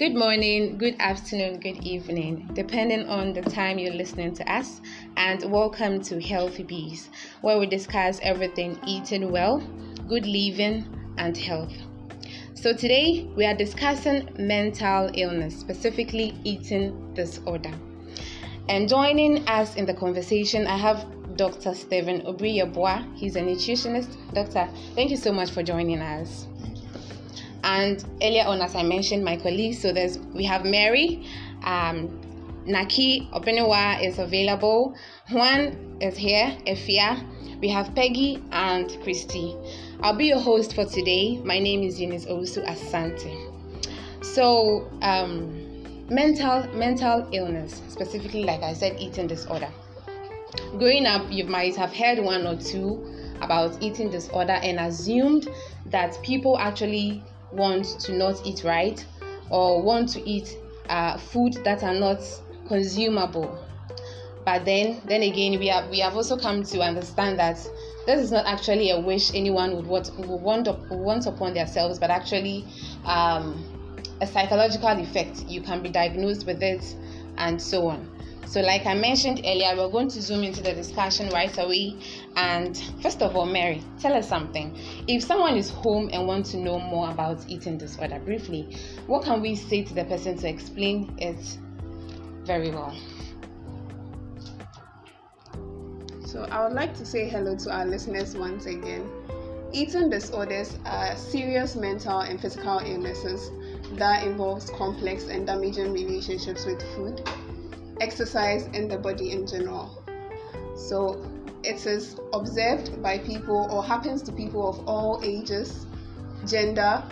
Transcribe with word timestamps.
Good 0.00 0.14
morning, 0.14 0.78
good 0.78 0.96
afternoon, 0.98 1.60
good 1.60 1.84
evening, 1.84 2.48
depending 2.54 3.06
on 3.06 3.34
the 3.34 3.42
time 3.42 3.78
you're 3.78 3.92
listening 3.92 4.32
to 4.36 4.50
us, 4.50 4.80
and 5.18 5.44
welcome 5.52 6.00
to 6.04 6.18
Healthy 6.18 6.62
Bees, 6.62 7.10
where 7.42 7.58
we 7.58 7.66
discuss 7.66 8.18
everything 8.22 8.78
eating 8.86 9.30
well, 9.30 9.58
good 10.08 10.24
living, 10.24 10.86
and 11.18 11.36
health. 11.36 11.74
So, 12.54 12.72
today 12.72 13.28
we 13.36 13.44
are 13.44 13.54
discussing 13.54 14.26
mental 14.38 15.10
illness, 15.12 15.54
specifically 15.60 16.34
eating 16.44 17.12
disorder. 17.12 17.74
And 18.70 18.88
joining 18.88 19.46
us 19.46 19.76
in 19.76 19.84
the 19.84 19.92
conversation, 19.92 20.66
I 20.66 20.78
have 20.78 21.04
Dr. 21.36 21.74
Stephen 21.74 22.22
Obriyabwa. 22.22 23.04
He's 23.18 23.36
a 23.36 23.42
nutritionist. 23.42 24.16
Doctor, 24.32 24.66
thank 24.94 25.10
you 25.10 25.18
so 25.18 25.30
much 25.30 25.50
for 25.50 25.62
joining 25.62 26.00
us. 26.00 26.46
And 27.64 28.04
earlier 28.22 28.44
on, 28.44 28.60
as 28.60 28.74
I 28.74 28.82
mentioned, 28.82 29.24
my 29.24 29.36
colleagues. 29.36 29.80
So 29.80 29.92
there's 29.92 30.18
we 30.18 30.44
have 30.44 30.64
Mary, 30.64 31.26
um, 31.64 32.20
Naki 32.66 33.28
Openewa 33.32 34.02
is 34.02 34.18
available. 34.18 34.94
Juan 35.30 35.98
is 36.00 36.16
here. 36.16 36.56
Efia. 36.66 37.24
We 37.60 37.68
have 37.68 37.94
Peggy 37.94 38.42
and 38.52 38.88
Christy. 39.02 39.54
I'll 40.02 40.16
be 40.16 40.26
your 40.26 40.40
host 40.40 40.74
for 40.74 40.84
today. 40.86 41.38
My 41.44 41.58
name 41.58 41.82
is 41.82 42.00
Eunice 42.00 42.24
Owusu 42.24 42.64
Asante. 42.66 44.24
So, 44.24 44.90
um, 45.02 46.06
mental 46.08 46.66
mental 46.74 47.28
illness, 47.32 47.82
specifically, 47.88 48.44
like 48.44 48.62
I 48.62 48.72
said, 48.72 48.96
eating 48.98 49.26
disorder. 49.26 49.68
Growing 50.78 51.06
up, 51.06 51.30
you 51.30 51.44
might 51.44 51.76
have 51.76 51.92
heard 51.92 52.18
one 52.18 52.46
or 52.46 52.56
two 52.56 53.36
about 53.40 53.82
eating 53.82 54.10
disorder 54.10 54.52
and 54.62 54.78
assumed 54.80 55.48
that 55.86 56.20
people 56.22 56.58
actually 56.58 57.22
want 57.52 57.84
to 58.00 58.12
not 58.12 58.44
eat 58.46 58.64
right 58.64 59.04
or 59.50 59.82
want 59.82 60.08
to 60.10 60.28
eat 60.28 60.56
uh, 60.88 61.16
food 61.18 61.54
that 61.64 61.82
are 61.82 61.94
not 61.94 62.20
consumable. 62.68 63.58
But 64.44 64.64
then 64.64 65.00
then 65.04 65.22
again 65.22 65.58
we 65.58 65.68
have 65.68 65.90
we 65.90 66.00
have 66.00 66.16
also 66.16 66.36
come 66.36 66.62
to 66.64 66.80
understand 66.80 67.38
that 67.38 67.56
this 68.06 68.20
is 68.20 68.32
not 68.32 68.46
actually 68.46 68.90
a 68.90 68.98
wish 68.98 69.34
anyone 69.34 69.76
would 69.76 69.86
want 69.86 70.10
would 70.18 70.40
want, 70.40 70.66
would 70.66 70.98
want 70.98 71.26
upon 71.26 71.54
themselves 71.54 71.98
but 71.98 72.10
actually 72.10 72.64
um, 73.04 73.64
a 74.20 74.26
psychological 74.26 74.88
effect. 74.98 75.44
You 75.46 75.60
can 75.60 75.82
be 75.82 75.90
diagnosed 75.90 76.46
with 76.46 76.62
it 76.62 76.82
and 77.36 77.60
so 77.60 77.88
on 77.88 78.19
so, 78.50 78.60
like 78.62 78.84
I 78.84 78.94
mentioned 78.94 79.42
earlier, 79.44 79.76
we're 79.76 79.92
going 79.92 80.08
to 80.08 80.20
zoom 80.20 80.42
into 80.42 80.60
the 80.60 80.72
discussion 80.72 81.28
right 81.28 81.56
away. 81.56 81.96
And 82.34 82.76
first 83.00 83.22
of 83.22 83.36
all, 83.36 83.46
Mary, 83.46 83.80
tell 84.00 84.12
us 84.12 84.28
something. 84.28 84.76
If 85.06 85.22
someone 85.22 85.56
is 85.56 85.70
home 85.70 86.10
and 86.12 86.26
wants 86.26 86.50
to 86.50 86.56
know 86.56 86.80
more 86.80 87.12
about 87.12 87.44
eating 87.46 87.78
disorder, 87.78 88.18
briefly, 88.18 88.76
what 89.06 89.22
can 89.22 89.40
we 89.40 89.54
say 89.54 89.84
to 89.84 89.94
the 89.94 90.04
person 90.04 90.36
to 90.38 90.48
explain 90.48 91.16
it 91.18 91.58
very 92.42 92.72
well? 92.72 92.92
So, 96.26 96.42
I 96.50 96.64
would 96.64 96.74
like 96.74 96.96
to 96.96 97.06
say 97.06 97.28
hello 97.28 97.54
to 97.54 97.70
our 97.70 97.86
listeners 97.86 98.36
once 98.36 98.66
again. 98.66 99.08
Eating 99.72 100.10
disorders 100.10 100.76
are 100.86 101.16
serious 101.16 101.76
mental 101.76 102.18
and 102.18 102.40
physical 102.40 102.80
illnesses 102.80 103.48
that 103.92 104.26
involves 104.26 104.70
complex 104.70 105.28
and 105.28 105.46
damaging 105.46 105.92
relationships 105.92 106.66
with 106.66 106.82
food, 106.96 107.22
exercise 108.00 108.66
and 108.74 108.90
the 108.90 108.98
body 108.98 109.32
in 109.32 109.46
general. 109.46 110.02
So 110.76 111.22
it 111.62 111.84
is 111.86 112.16
observed 112.32 113.02
by 113.02 113.18
people 113.18 113.68
or 113.70 113.84
happens 113.84 114.22
to 114.22 114.32
people 114.32 114.68
of 114.68 114.88
all 114.88 115.20
ages, 115.22 115.86
gender, 116.46 117.02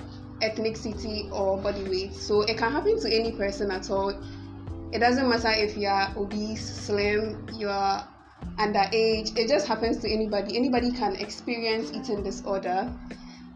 ethnicity, 0.41 1.31
or 1.33 1.59
body 1.59 1.85
weight. 1.85 2.15
So 2.15 2.43
it 2.43 2.57
can 2.57 2.73
happen 2.73 2.99
to 3.01 3.13
any 3.13 3.33
person 3.33 3.71
at 3.71 3.91
all. 3.91 4.11
It 4.93 5.01
doesn't 5.01 5.29
matter 5.29 5.51
if 5.51 5.77
you 5.77 5.89
are 5.89 6.15
obese, 6.17 6.65
slim, 6.65 7.47
you 7.55 7.69
are 7.69 8.09
underage, 8.59 9.37
it 9.37 9.49
just 9.49 9.67
happens 9.67 9.99
to 9.99 10.11
anybody. 10.11 10.57
Anybody 10.57 10.91
can 10.91 11.15
experience 11.17 11.93
eating 11.93 12.23
disorder. 12.23 12.93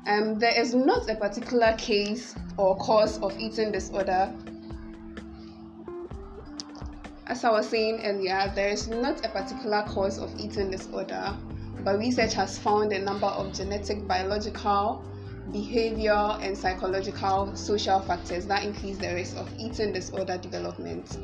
Um, 0.07 0.39
there 0.39 0.61
is 0.61 0.75
not 0.75 1.09
a 1.09 1.15
particular 1.15 1.75
case 1.79 2.35
or 2.57 2.77
cause 2.77 3.19
of 3.21 3.39
eating 3.39 3.73
disorder 3.73 4.33
as 7.33 7.45
I 7.45 7.51
was 7.51 7.67
saying 7.67 8.05
earlier, 8.05 8.53
there 8.55 8.69
is 8.69 8.89
not 8.89 9.25
a 9.25 9.29
particular 9.31 9.83
cause 9.89 10.19
of 10.19 10.39
eating 10.39 10.71
disorder, 10.71 11.35
but 11.83 11.99
research 11.99 12.35
has 12.35 12.59
found 12.59 12.93
a 12.93 12.99
number 12.99 13.27
of 13.27 13.55
genetic, 13.55 14.07
biological, 14.07 15.03
behavior, 15.51 16.37
and 16.43 16.57
psychological 16.57 17.57
social 17.57 18.01
factors 18.01 18.45
that 18.49 18.65
increase 18.65 18.99
the 18.99 19.15
risk 19.15 19.39
of 19.39 19.49
eating 19.59 19.95
disorder 19.95 20.37
development. 20.37 21.17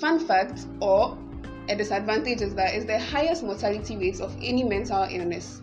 Fun 0.00 0.20
fact 0.20 0.66
or 0.80 1.16
a 1.70 1.74
disadvantage 1.74 2.42
is 2.42 2.54
that 2.54 2.74
it's 2.74 2.84
the 2.84 2.98
highest 2.98 3.42
mortality 3.42 3.96
rates 3.96 4.20
of 4.20 4.36
any 4.42 4.64
mental 4.64 5.04
illness 5.04 5.62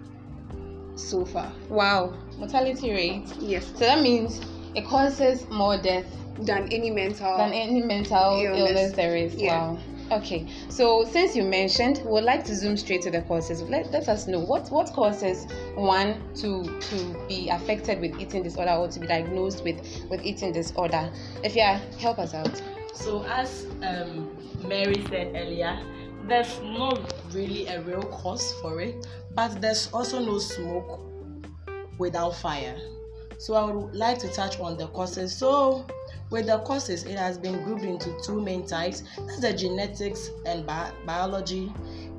so 0.95 1.25
far. 1.25 1.51
Wow, 1.69 2.17
mortality 2.39 2.91
rate? 2.91 3.31
Yes. 3.39 3.67
So 3.67 3.85
that 3.85 4.01
means 4.01 4.41
it 4.75 4.85
causes 4.85 5.47
more 5.49 5.77
death 5.77 6.05
than 6.39 6.71
any 6.71 6.89
mental 6.89 7.37
than 7.37 7.53
any 7.53 7.81
mental 7.81 8.41
illness, 8.41 8.69
illness 8.69 8.91
there 8.93 9.15
is. 9.15 9.35
Yeah. 9.35 9.71
Wow. 9.71 9.79
Okay, 10.11 10.45
so 10.67 11.05
since 11.05 11.37
you 11.37 11.43
mentioned, 11.43 12.01
we'd 12.05 12.25
like 12.25 12.43
to 12.43 12.53
zoom 12.53 12.75
straight 12.75 13.01
to 13.03 13.11
the 13.11 13.21
causes. 13.21 13.61
Let, 13.61 13.91
let 13.91 14.09
us 14.09 14.27
know 14.27 14.41
what 14.41 14.69
what 14.69 14.91
causes 14.91 15.47
one 15.75 16.21
to 16.35 16.63
to 16.63 17.25
be 17.29 17.47
affected 17.47 18.01
with 18.01 18.19
eating 18.19 18.43
disorder 18.43 18.71
or 18.71 18.89
to 18.89 18.99
be 18.99 19.07
diagnosed 19.07 19.63
with 19.63 19.79
with 20.09 20.21
eating 20.25 20.51
disorder. 20.51 21.09
If 21.43 21.55
you 21.55 21.63
help 21.97 22.19
us 22.19 22.33
out. 22.33 22.61
So 22.93 23.23
as 23.23 23.67
um, 23.83 24.35
Mary 24.67 25.01
said 25.09 25.33
earlier, 25.33 25.79
there's 26.27 26.59
not 26.61 27.13
really 27.33 27.67
a 27.67 27.81
real 27.81 28.03
cause 28.03 28.53
for 28.61 28.81
it, 28.81 29.07
but 29.33 29.61
there's 29.61 29.89
also 29.93 30.19
no 30.19 30.39
smoke 30.39 30.99
without 31.97 32.35
fire. 32.35 32.75
So 33.41 33.55
I 33.55 33.71
would 33.71 33.95
like 33.95 34.19
to 34.19 34.27
touch 34.27 34.59
on 34.59 34.77
the 34.77 34.85
causes. 34.89 35.35
So 35.35 35.83
with 36.29 36.45
the 36.45 36.59
causes, 36.59 37.05
it 37.05 37.17
has 37.17 37.39
been 37.39 37.63
grouped 37.63 37.81
into 37.81 38.15
two 38.23 38.39
main 38.39 38.67
types. 38.67 39.01
That's 39.17 39.39
the 39.39 39.51
genetics 39.51 40.29
and 40.45 40.63
bi- 40.63 40.91
biology 41.07 41.73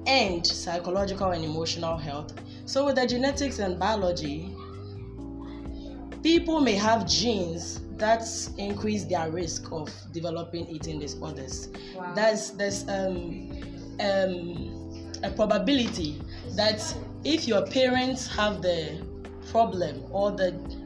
and 0.08 0.44
psychological 0.44 1.30
and 1.30 1.44
emotional 1.44 1.96
health. 1.96 2.34
So 2.64 2.86
with 2.86 2.96
the 2.96 3.06
genetics 3.06 3.60
and 3.60 3.78
biology, 3.78 4.52
people 6.24 6.60
may 6.60 6.74
have 6.74 7.08
genes 7.08 7.82
that 7.98 8.24
increase 8.58 9.04
their 9.04 9.30
risk 9.30 9.70
of 9.70 9.92
developing 10.10 10.66
eating 10.66 10.98
disorders. 10.98 11.68
Wow. 11.94 12.14
That's 12.16 12.50
there's 12.50 12.88
um, 12.88 13.48
um, 14.00 15.12
a 15.22 15.30
probability 15.30 16.20
that 16.56 16.82
if 17.22 17.46
your 17.46 17.64
parents 17.64 18.26
have 18.26 18.60
the 18.60 19.06
problem 19.52 20.02
or 20.10 20.32
the 20.32 20.81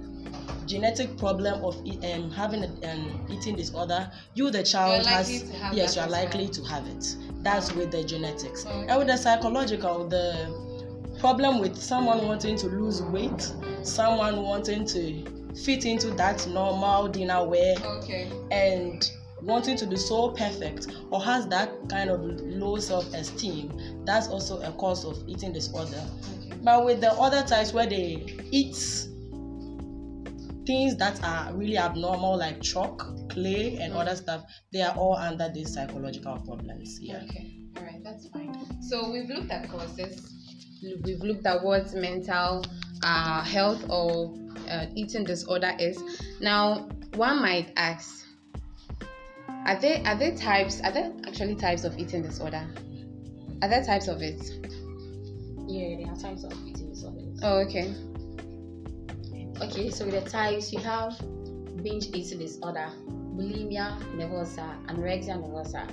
genetic 0.66 1.16
problem 1.16 1.65
of 1.65 1.77
um, 2.04 2.31
having 2.31 2.65
an 2.65 3.27
eating 3.31 3.56
disorder, 3.56 4.10
you 4.34 4.50
the 4.50 4.62
child 4.62 5.06
has 5.06 5.44
yes, 5.72 5.97
you 5.97 6.03
are 6.03 6.09
likely 6.09 6.49
to 6.49 6.62
have 6.65 6.87
it. 6.87 7.16
That's 7.43 7.72
with 7.72 7.91
the 7.91 8.04
genetics. 8.04 8.66
Okay. 8.66 8.87
And 8.88 8.99
with 8.99 9.06
the 9.09 9.16
psychological, 9.16 10.09
the 10.09 11.16
problem 11.21 11.60
with 11.60 11.77
someone 11.77 12.27
wanting 12.27 12.56
to 12.59 12.66
lose 12.66 13.03
weight, 13.03 13.53
someone 13.82 14.43
wanting 14.43 14.84
to 14.87 15.25
fit 15.65 15.87
into 15.87 16.10
that 16.12 16.47
normal 16.49 17.09
dinner 17.09 17.44
wear, 17.44 17.77
okay. 17.84 18.31
and 18.50 19.10
wanting 19.43 19.77
to 19.77 19.87
be 19.87 19.97
so 19.97 20.31
perfect 20.31 20.88
or 21.10 21.22
has 21.22 21.47
that 21.48 21.71
kind 21.88 22.10
of 22.10 22.21
low 22.22 22.78
self-esteem 22.78 23.71
that's 24.04 24.28
also 24.28 24.60
a 24.62 24.72
cause 24.72 25.04
of 25.04 25.22
eating 25.28 25.53
disorder 25.53 26.03
okay. 26.38 26.56
but 26.65 26.84
with 26.84 27.00
the 27.03 27.12
other 27.12 27.43
types 27.43 27.72
where 27.75 27.87
they 27.87 28.25
eat 28.51 29.09
things 30.66 30.97
that 30.97 31.22
are 31.22 31.54
really 31.54 31.78
abnormal 31.78 32.36
like 32.39 32.60
chalk 32.63 33.07
clay 33.30 33.77
and 33.80 33.92
mm. 33.92 34.01
other 34.01 34.16
stuff 34.16 34.45
they 34.72 34.83
are 34.83 34.95
all 34.97 35.16
under 35.16 35.48
these 35.54 35.72
psychological 35.72 36.39
problems 36.41 36.98
yeah. 37.01 37.22
Okay 37.24 37.57
all 37.77 37.84
right 37.84 38.03
that's 38.03 38.28
fine. 38.28 38.54
So 38.83 39.10
we've 39.10 39.28
looked 39.28 39.51
at 39.51 39.68
causes 39.68 40.33
we've 41.04 41.22
looked 41.22 41.47
at 41.47 41.63
what 41.63 41.92
mental 41.95 42.65
uh, 43.03 43.42
health 43.42 43.84
or 43.89 44.34
uh, 44.71 44.86
eating 44.95 45.24
disorder 45.24 45.72
is. 45.78 46.03
Now 46.41 46.89
one 47.15 47.41
might 47.41 47.72
ask 47.77 48.24
are 49.66 49.80
there 49.80 50.03
are 50.07 50.16
there 50.16 50.34
types 50.34 50.80
are 50.83 50.92
there 50.92 51.12
actually 51.27 51.57
types 51.57 51.84
of 51.84 51.98
eating 51.98 52.22
disorder? 52.22 52.66
Are 53.62 53.69
there 53.69 53.84
types 53.84 54.09
of 54.09 54.22
it? 54.22 54.41
Yeah 55.66 55.97
there 55.97 56.12
are 56.12 56.16
types 56.16 56.45
of 56.45 56.53
eating 56.66 56.91
disorders. 56.91 57.41
Oh 57.42 57.59
okay 57.60 57.95
Okay, 59.63 59.91
so 59.91 60.05
the 60.05 60.21
types 60.21 60.73
you 60.73 60.81
have 60.81 61.19
binge 61.83 62.07
eating 62.13 62.39
disorder, 62.39 62.91
bulimia 63.37 63.97
nervosa, 64.17 64.77
anorexia 64.87 65.37
nervosa. 65.41 65.89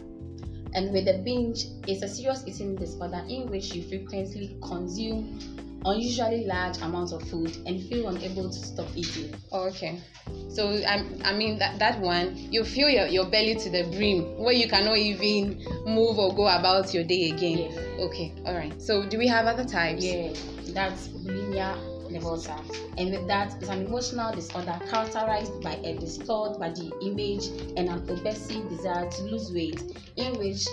And 0.76 0.92
with 0.92 1.06
the 1.06 1.22
binge, 1.24 1.66
it's 1.88 2.02
a 2.02 2.08
serious 2.08 2.44
eating 2.46 2.76
disorder 2.76 3.24
in 3.30 3.50
which 3.50 3.74
you 3.74 3.84
frequently 3.84 4.58
consume 4.62 5.40
unusually 5.86 6.46
large 6.46 6.78
amounts 6.82 7.12
of 7.14 7.22
food 7.30 7.56
and 7.66 7.82
feel 7.88 8.10
unable 8.10 8.50
to 8.50 8.58
stop 8.58 8.88
eating. 8.96 9.34
Oh, 9.52 9.68
okay. 9.68 10.02
So 10.50 10.70
I, 10.70 11.06
I 11.24 11.34
mean 11.34 11.58
that, 11.60 11.80
that 11.80 12.00
one 12.00 12.36
you 12.52 12.64
fill 12.64 12.90
your, 12.90 13.08
your 13.08 13.26
belly 13.26 13.56
to 13.56 13.70
the 13.70 13.84
brim 13.96 14.38
where 14.40 14.54
you 14.54 14.68
cannot 14.68 14.98
even 14.98 15.64
move 15.86 16.18
or 16.20 16.34
go 16.36 16.48
about 16.48 16.94
your 16.94 17.04
day 17.04 17.30
again. 17.30 17.72
Yeah. 17.72 18.06
Okay, 18.06 18.34
all 18.46 18.56
right. 18.56 18.82
So 18.82 19.06
do 19.06 19.18
we 19.18 19.28
have 19.28 19.46
other 19.46 19.66
types? 19.66 20.04
Yeah, 20.04 20.34
that's 20.74 21.08
bulimia 21.08 21.93
nervosa. 22.14 22.58
And 22.98 23.12
with 23.12 23.28
that, 23.28 23.56
it's 23.60 23.70
an 23.70 23.86
emotional 23.86 24.34
disorder 24.34 24.80
characterized 24.90 25.62
by 25.62 25.76
a 25.84 25.98
distorted 25.98 26.60
body 26.60 26.92
image 27.02 27.48
and 27.78 27.90
an 27.90 28.10
obsessive 28.10 28.70
desire 28.70 29.10
to 29.10 29.22
lose 29.24 29.52
weight, 29.52 29.82
in 30.18 30.38
which 30.38 30.68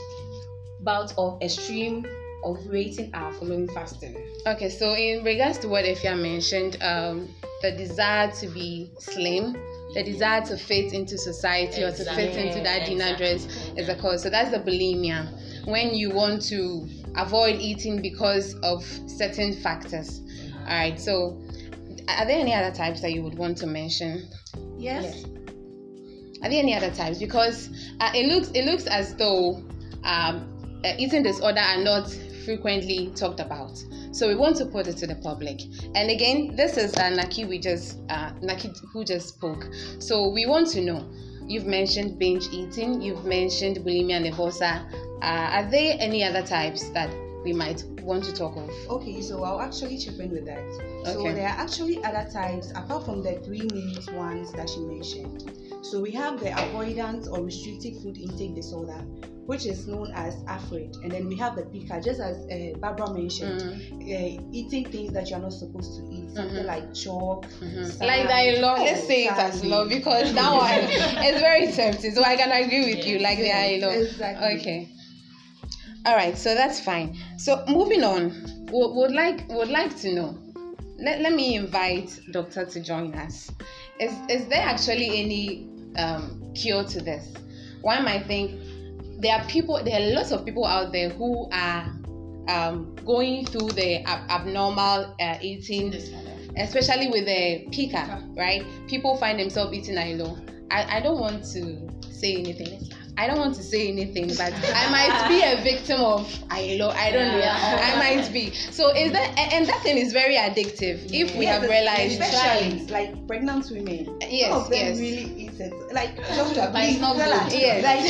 bouts 0.80 1.14
of 1.18 1.40
extreme 1.42 2.06
overeating 2.42 3.10
are 3.14 3.32
following 3.34 3.68
fasting. 3.68 4.16
Okay, 4.46 4.68
so 4.70 4.94
in 4.94 5.22
regards 5.24 5.58
to 5.58 5.68
what 5.68 5.84
Efia 5.84 6.18
mentioned, 6.20 6.78
um, 6.82 7.28
the 7.62 7.72
desire 7.72 8.30
to 8.32 8.46
be 8.48 8.90
slim, 8.98 9.52
the 9.94 10.02
desire 10.02 10.40
to 10.46 10.56
fit 10.56 10.92
into 10.94 11.18
society 11.18 11.82
or 11.82 11.90
to 11.90 12.04
fit 12.14 12.34
into 12.36 12.62
that 12.62 12.86
dinner 12.86 13.16
dress 13.16 13.44
Exactly. 13.44 13.82
is 13.82 13.88
a 13.88 13.94
cause. 13.96 14.22
So 14.22 14.30
that's 14.30 14.50
the 14.50 14.58
bulimia. 14.58 15.66
When 15.66 15.94
you 15.94 16.10
want 16.10 16.42
to 16.46 16.88
avoid 17.16 17.60
eating 17.60 18.00
because 18.00 18.54
of 18.62 18.84
certain 19.06 19.52
factors. 19.52 20.20
All 20.70 20.76
right. 20.76 20.98
So, 21.00 21.42
are 22.08 22.26
there 22.26 22.38
any 22.38 22.54
other 22.54 22.74
types 22.74 23.00
that 23.00 23.12
you 23.12 23.24
would 23.24 23.36
want 23.36 23.58
to 23.58 23.66
mention? 23.66 24.28
Yes. 24.78 25.24
Are 26.42 26.48
there 26.48 26.60
any 26.60 26.74
other 26.76 26.92
types? 26.92 27.18
Because 27.18 27.68
uh, 27.98 28.12
it 28.14 28.26
looks 28.26 28.50
it 28.54 28.64
looks 28.64 28.86
as 28.86 29.16
though 29.16 29.56
um, 30.04 30.80
uh, 30.84 30.92
eating 30.96 31.24
disorder 31.24 31.58
are 31.60 31.82
not 31.82 32.08
frequently 32.44 33.10
talked 33.16 33.40
about. 33.40 33.82
So 34.12 34.28
we 34.28 34.36
want 34.36 34.56
to 34.56 34.66
put 34.66 34.86
it 34.86 34.96
to 34.98 35.08
the 35.08 35.16
public. 35.16 35.60
And 35.96 36.08
again, 36.08 36.54
this 36.54 36.76
is 36.76 36.96
uh, 36.96 37.10
Naki 37.10 37.44
we 37.44 37.58
just 37.58 37.98
uh, 38.08 38.30
Naki 38.40 38.72
who 38.92 39.04
just 39.04 39.28
spoke. 39.28 39.68
So 39.98 40.28
we 40.28 40.46
want 40.46 40.68
to 40.68 40.80
know. 40.80 41.10
You've 41.48 41.66
mentioned 41.66 42.16
binge 42.16 42.46
eating. 42.52 43.02
You've 43.02 43.24
mentioned 43.24 43.78
bulimia 43.78 44.24
nervosa. 44.24 44.88
Uh, 45.20 45.58
are 45.58 45.68
there 45.68 45.96
any 45.98 46.22
other 46.22 46.42
types 46.42 46.90
that 46.90 47.10
we 47.44 47.52
might 47.52 47.84
want 48.02 48.24
to 48.24 48.32
talk 48.32 48.56
of? 48.56 48.70
Okay, 48.88 49.20
so 49.22 49.44
I'll 49.44 49.60
actually 49.60 49.98
chip 49.98 50.18
in 50.20 50.30
with 50.30 50.44
that. 50.46 50.58
Okay. 50.58 51.12
So 51.12 51.22
there 51.32 51.46
are 51.46 51.58
actually 51.58 52.02
other 52.04 52.28
types 52.30 52.70
apart 52.74 53.04
from 53.04 53.22
the 53.22 53.40
three 53.44 53.66
main 53.72 53.96
ones 54.16 54.52
that 54.52 54.68
she 54.68 54.80
mentioned. 54.80 55.50
So 55.82 56.00
we 56.00 56.10
have 56.12 56.40
the 56.40 56.50
avoidance 56.68 57.26
or 57.26 57.42
restrictive 57.42 58.02
food 58.02 58.18
intake 58.18 58.54
disorder, 58.54 59.02
which 59.46 59.64
is 59.66 59.88
known 59.88 60.12
as 60.14 60.34
ARFID, 60.44 61.02
and 61.02 61.10
then 61.12 61.26
we 61.26 61.36
have 61.36 61.56
the 61.56 61.62
PICA, 61.62 62.00
just 62.04 62.20
as 62.20 62.36
uh, 62.52 62.78
Barbara 62.78 63.10
mentioned, 63.12 63.62
Mm, 63.62 63.80
uh, 64.02 64.42
eating 64.52 64.90
things 64.92 65.12
that 65.12 65.30
you're 65.30 65.38
not 65.40 65.52
supposed 65.52 65.96
to 65.98 66.02
eat, 66.14 66.30
something 66.30 66.62
Mhm. 66.62 66.66
like 66.66 66.94
chalk. 66.94 67.46
mhm. 67.60 67.84
sand. 67.84 68.00
Like 68.06 68.28
that 68.28 68.60
law, 68.60 68.76
Oh, 68.78 68.84
let's 68.84 69.06
say 69.06 69.24
it 69.26 69.32
as 69.32 69.64
law 69.64 69.84
because 69.88 70.32
that 70.34 70.52
one 70.52 71.24
is 71.34 71.40
very 71.40 71.72
tempting. 71.72 72.14
So 72.14 72.22
I 72.22 72.36
can 72.36 72.52
agree 72.52 72.94
with 72.94 73.06
you. 73.06 73.18
Like 73.18 73.38
the 73.38 73.44
Yes, 73.44 73.82
law. 73.82 73.90
Exactly. 73.90 74.58
Okay. 74.58 74.88
All 76.06 76.16
right, 76.16 76.36
so 76.36 76.54
that's 76.54 76.80
fine. 76.80 77.16
So 77.36 77.64
moving 77.68 78.02
on, 78.04 78.66
would, 78.70 78.94
would 78.94 79.12
like 79.12 79.46
would 79.48 79.68
like 79.68 79.96
to 80.00 80.14
know. 80.14 80.38
Let, 80.98 81.20
let 81.20 81.32
me 81.32 81.56
invite 81.56 82.20
Doctor 82.30 82.64
to 82.64 82.80
join 82.80 83.14
us. 83.14 83.50
Is 84.00 84.12
is 84.28 84.46
there 84.48 84.62
actually 84.62 85.22
any 85.22 85.68
um, 85.96 86.52
cure 86.54 86.84
to 86.84 87.00
this? 87.00 87.34
One 87.82 88.04
might 88.04 88.26
think 88.26 88.60
there 89.20 89.36
are 89.36 89.44
people. 89.46 89.82
There 89.84 90.00
are 90.00 90.14
lots 90.14 90.32
of 90.32 90.44
people 90.44 90.64
out 90.64 90.92
there 90.92 91.10
who 91.10 91.48
are 91.52 91.82
um, 92.48 92.96
going 93.04 93.44
through 93.46 93.70
the 93.70 94.02
ab- 94.04 94.30
abnormal 94.30 95.14
uh, 95.20 95.38
eating 95.40 95.92
especially 96.56 97.08
with 97.08 97.26
the 97.26 97.66
pica, 97.70 98.22
right? 98.36 98.64
People 98.88 99.16
find 99.16 99.38
themselves 99.38 99.72
eating 99.72 99.96
ilo. 99.96 100.38
I, 100.70 100.98
I 100.98 101.00
don't 101.00 101.20
want 101.20 101.44
to 101.52 101.88
say 102.10 102.36
anything. 102.36 102.90
I 103.20 103.26
don't 103.26 103.38
want 103.38 103.54
to 103.56 103.62
say 103.62 103.86
anything, 103.88 104.28
but 104.28 104.50
I 104.82 104.88
might 104.90 105.28
be 105.28 105.42
a 105.42 105.62
victim 105.62 106.00
of 106.00 106.26
ilo. 106.50 106.88
I 106.88 107.12
don't 107.12 107.28
know. 107.28 107.42
I 107.44 107.94
might 107.98 108.32
be. 108.32 108.50
So 108.70 108.88
is 108.96 109.12
that 109.12 109.36
and 109.36 109.66
that 109.66 109.82
thing 109.82 109.98
is 109.98 110.14
very 110.14 110.36
addictive. 110.36 111.04
If 111.12 111.36
we 111.36 111.44
Yes, 111.44 111.60
have 111.60 111.70
realized, 111.70 112.18
especially 112.18 112.86
like 112.86 113.26
pregnant 113.26 113.66
women. 113.70 114.18
Yes, 114.22 114.50
Some 114.50 114.62
of 114.62 114.70
them 114.70 114.86
yes. 114.86 114.98
really 114.98 115.26
eat 115.36 115.60
it. 115.60 115.72
Like 115.92 116.16
doctor, 116.16 116.64
it's 116.64 116.72
please 116.72 116.98
tell 116.98 117.20
us. 117.20 117.54
Yes. 117.54 117.84
Like, 117.84 118.08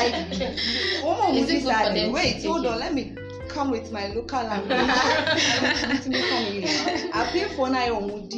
like, 0.00 1.04
woman 1.04 1.36
Is 1.36 1.40
would 1.40 1.50
it 1.50 1.58
be 1.58 1.60
good 1.60 1.76
for 1.76 1.92
them 1.92 2.12
Wait, 2.12 2.42
hold 2.42 2.64
on. 2.64 2.78
Let 2.78 2.94
me 2.94 3.14
come 3.56 3.70
with 3.70 3.90
my 3.90 4.08
local 4.08 4.42
language. 4.42 4.70
Let 4.70 6.06
me. 6.06 6.64
I 7.12 7.28
pay 7.32 7.48
for 7.56 7.70
now 7.70 7.96
on 7.96 8.28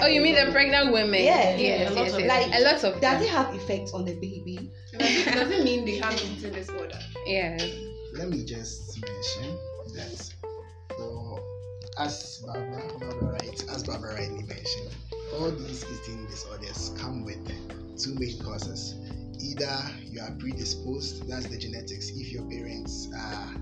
oh, 0.00 0.06
you 0.06 0.20
mean 0.20 0.34
the 0.34 0.50
pregnant 0.50 0.92
women? 0.92 1.22
Yes, 1.22 1.60
yes, 1.60 1.90
a 1.90 1.94
lot 1.94 2.04
yes, 2.04 2.14
of 2.14 2.20
yes. 2.20 2.44
them. 2.44 2.52
a 2.52 2.64
lot 2.64 2.84
of 2.84 3.00
Does 3.00 3.00
them. 3.00 3.22
it 3.22 3.28
have 3.28 3.54
effect 3.54 3.90
on 3.94 4.04
the 4.04 4.14
baby? 4.14 4.70
Does 4.98 5.26
it, 5.26 5.32
does 5.32 5.50
it 5.50 5.64
mean 5.64 5.84
they 5.84 5.98
have 5.98 6.14
eating 6.14 6.52
disorder? 6.52 6.98
Yes. 7.24 7.62
let 8.14 8.28
me 8.28 8.44
just 8.44 9.00
mention 9.00 9.56
that 9.94 10.34
for 10.96 11.40
as 11.98 12.42
Barbara, 12.44 12.98
Barbara 12.98 13.32
right, 13.32 13.64
as 13.70 13.84
Barbara 13.84 14.14
rightly 14.14 14.42
mentioned, 14.42 14.90
all 15.34 15.50
these 15.52 15.84
eating 15.84 16.26
disorders 16.26 16.92
come 16.98 17.24
with 17.24 17.46
two 17.96 18.14
main 18.16 18.38
causes. 18.42 18.94
Either 19.40 19.78
you 20.04 20.20
are 20.20 20.30
predisposed, 20.38 21.28
that's 21.28 21.46
the 21.46 21.58
genetics. 21.58 22.10
If 22.10 22.32
your 22.32 22.42
parents 22.44 23.08
are, 23.16 23.54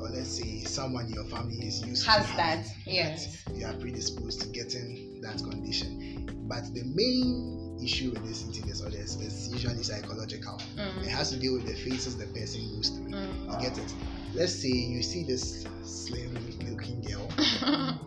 or 0.00 0.08
let's 0.10 0.36
say 0.36 0.60
someone 0.64 1.06
in 1.06 1.12
your 1.14 1.24
family 1.24 1.56
is 1.56 1.84
used 1.84 2.06
Has 2.06 2.26
to 2.30 2.36
that, 2.36 2.58
having 2.58 2.70
yes. 2.86 3.44
you 3.54 3.66
are 3.66 3.74
predisposed 3.74 4.40
to 4.42 4.48
getting 4.48 5.20
that 5.22 5.38
condition. 5.38 6.26
But 6.48 6.64
the 6.74 6.84
main 6.94 7.78
issue 7.82 8.10
with 8.10 8.24
this 8.26 8.44
eating 8.48 8.66
disorders 8.66 9.16
is 9.16 9.48
usually 9.52 9.82
psychological. 9.82 10.58
It 10.76 10.80
Mm, 10.80 11.06
has 11.08 11.30
to 11.30 11.36
do 11.36 11.52
with 11.54 11.66
the 11.66 11.74
phases 11.74 12.16
the 12.16 12.26
person 12.26 12.60
goes 12.74 12.90
through. 12.90 13.10
mm. 13.10 13.52
You 13.52 13.68
get 13.68 13.78
it? 13.78 13.92
Let's 14.34 14.54
say 14.54 14.68
you 14.68 15.02
see 15.02 15.24
this 15.24 15.64
slim 15.82 16.34
looking 16.68 17.02
girl. 17.02 17.28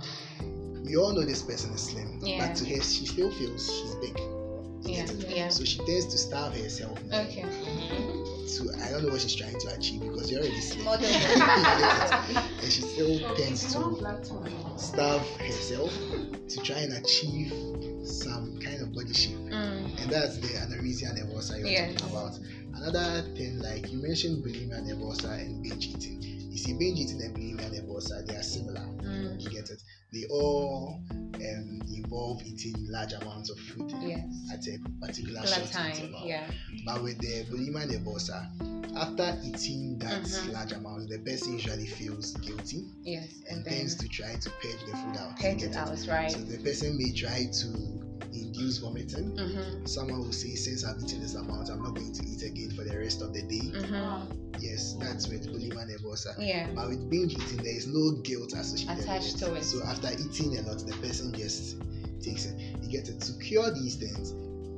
We 0.83 0.97
all 0.97 1.13
know 1.13 1.23
this 1.23 1.41
person 1.43 1.71
is 1.73 1.81
slim, 1.83 2.19
Yeah. 2.21 2.47
but 2.47 2.55
to 2.57 2.65
her, 2.65 2.81
she 2.81 3.05
still 3.05 3.31
feels 3.31 3.65
she's 3.71 3.95
big. 3.95 4.17
Yeah, 4.83 5.03
it? 5.03 5.29
yeah. 5.29 5.49
So 5.49 5.63
she 5.63 5.77
tends 5.85 6.05
to 6.07 6.17
starve 6.17 6.53
herself. 6.57 6.99
Okay. 7.13 7.45
So 8.47 8.63
I 8.83 8.91
don't 8.91 9.03
know 9.03 9.09
what 9.11 9.21
she's 9.21 9.35
trying 9.35 9.57
to 9.59 9.67
achieve 9.75 10.01
because 10.01 10.29
you're 10.31 10.41
already 10.41 10.59
slim. 10.61 10.87
And 12.61 12.71
she 12.71 12.81
still 12.81 13.19
tends 13.35 13.73
to 13.73 13.79
black 13.99 14.21
to 14.23 14.33
me. 14.41 14.51
starve 14.77 15.27
herself 15.37 15.93
to 16.49 16.57
try 16.63 16.79
and 16.79 16.93
achieve 16.93 17.53
some 18.07 18.59
kind 18.63 18.81
of 18.81 18.93
body 18.93 19.13
shape. 19.13 19.37
Mm, 19.37 20.01
And 20.01 20.11
that's 20.11 20.37
the 20.39 20.47
anorexia 20.49 21.13
nervosa 21.17 21.59
you're 21.59 21.67
Yes. 21.69 21.95
talking 21.99 22.09
about. 22.11 22.39
Another 22.75 23.21
thing, 23.35 23.59
like 23.61 23.91
you 23.91 24.01
mentioned 24.01 24.43
bulimia 24.43 24.81
nervosa 24.85 25.39
and 25.39 25.61
binge 25.63 25.87
eating. 25.87 26.21
You 26.51 26.57
see, 26.57 26.73
binge 26.73 26.99
eating 26.99 27.21
and 27.21 27.35
bulimia 27.35 27.69
nervosa, 27.71 28.25
they 28.25 28.35
are 28.35 28.43
similar. 28.43 28.81
mm, 29.01 29.41
You 29.41 29.49
get 29.49 29.69
it? 29.69 29.81
They 30.13 30.25
all 30.29 31.01
um, 31.09 31.81
involve 31.95 32.43
eating 32.45 32.75
large 32.89 33.13
amounts 33.13 33.49
of 33.49 33.57
food 33.59 33.89
yes. 34.03 34.25
at 34.51 34.67
a 34.67 34.77
particular 34.99 35.41
time. 35.41 35.91
interval. 35.91 36.27
Yeah. 36.27 36.45
But 36.85 37.01
with 37.01 37.17
the 37.19 37.45
bulimia 37.49 37.87
nervosa, 37.87 38.45
after 38.97 39.39
eating 39.41 39.97
that 39.99 40.23
Mhm. 40.23 40.51
large 40.53 40.73
amount, 40.73 41.07
the 41.07 41.19
person 41.19 41.53
usually 41.53 41.87
feels 41.87 42.33
guilty 42.33 42.89
Yes. 43.03 43.29
and, 43.49 43.59
And 43.59 43.65
tends 43.65 43.95
to 43.95 44.09
try 44.09 44.35
to 44.35 44.49
purge 44.49 44.85
the 44.85 44.97
food 44.97 45.15
out. 45.15 45.39
Purge 45.39 45.63
it 45.63 45.75
out, 45.77 46.05
right? 46.07 46.29
So 46.31 46.39
the 46.39 46.57
person 46.57 46.97
may 46.97 47.13
try 47.13 47.45
to 47.45 48.10
induce 48.33 48.77
vomiting. 48.79 49.35
Mm-hmm. 49.35 49.85
Someone 49.85 50.19
will 50.19 50.31
say, 50.31 50.55
since 50.55 50.85
I've 50.85 51.01
eaten 51.03 51.21
this 51.21 51.35
amount, 51.35 51.69
I'm 51.69 51.83
not 51.83 51.95
going 51.95 52.13
to 52.13 52.23
eat 52.25 52.43
again 52.43 52.71
for 52.71 52.83
the 52.83 52.97
rest 52.97 53.21
of 53.21 53.33
the 53.33 53.41
day. 53.43 53.71
Mm-hmm. 53.71 54.59
Yes, 54.59 54.95
that's 54.99 55.27
with 55.27 55.47
bulimia 55.47 55.87
nervosa. 55.89 56.35
Yeah. 56.37 56.69
But 56.75 56.89
with 56.89 57.09
binge 57.09 57.33
eating, 57.33 57.63
there 57.63 57.75
is 57.75 57.87
no 57.87 58.21
guilt 58.21 58.53
associated 58.53 59.03
Attached 59.03 59.39
to 59.39 59.55
it. 59.55 59.63
So 59.63 59.83
after 59.83 60.09
eating 60.13 60.57
a 60.57 60.61
lot, 60.61 60.79
the 60.85 60.95
person 61.01 61.33
just 61.33 61.81
takes 62.21 62.45
it. 62.45 62.59
You 62.81 62.89
get 62.89 63.09
it. 63.09 63.19
To 63.21 63.33
cure 63.39 63.71
these 63.71 63.95
things, 63.95 64.33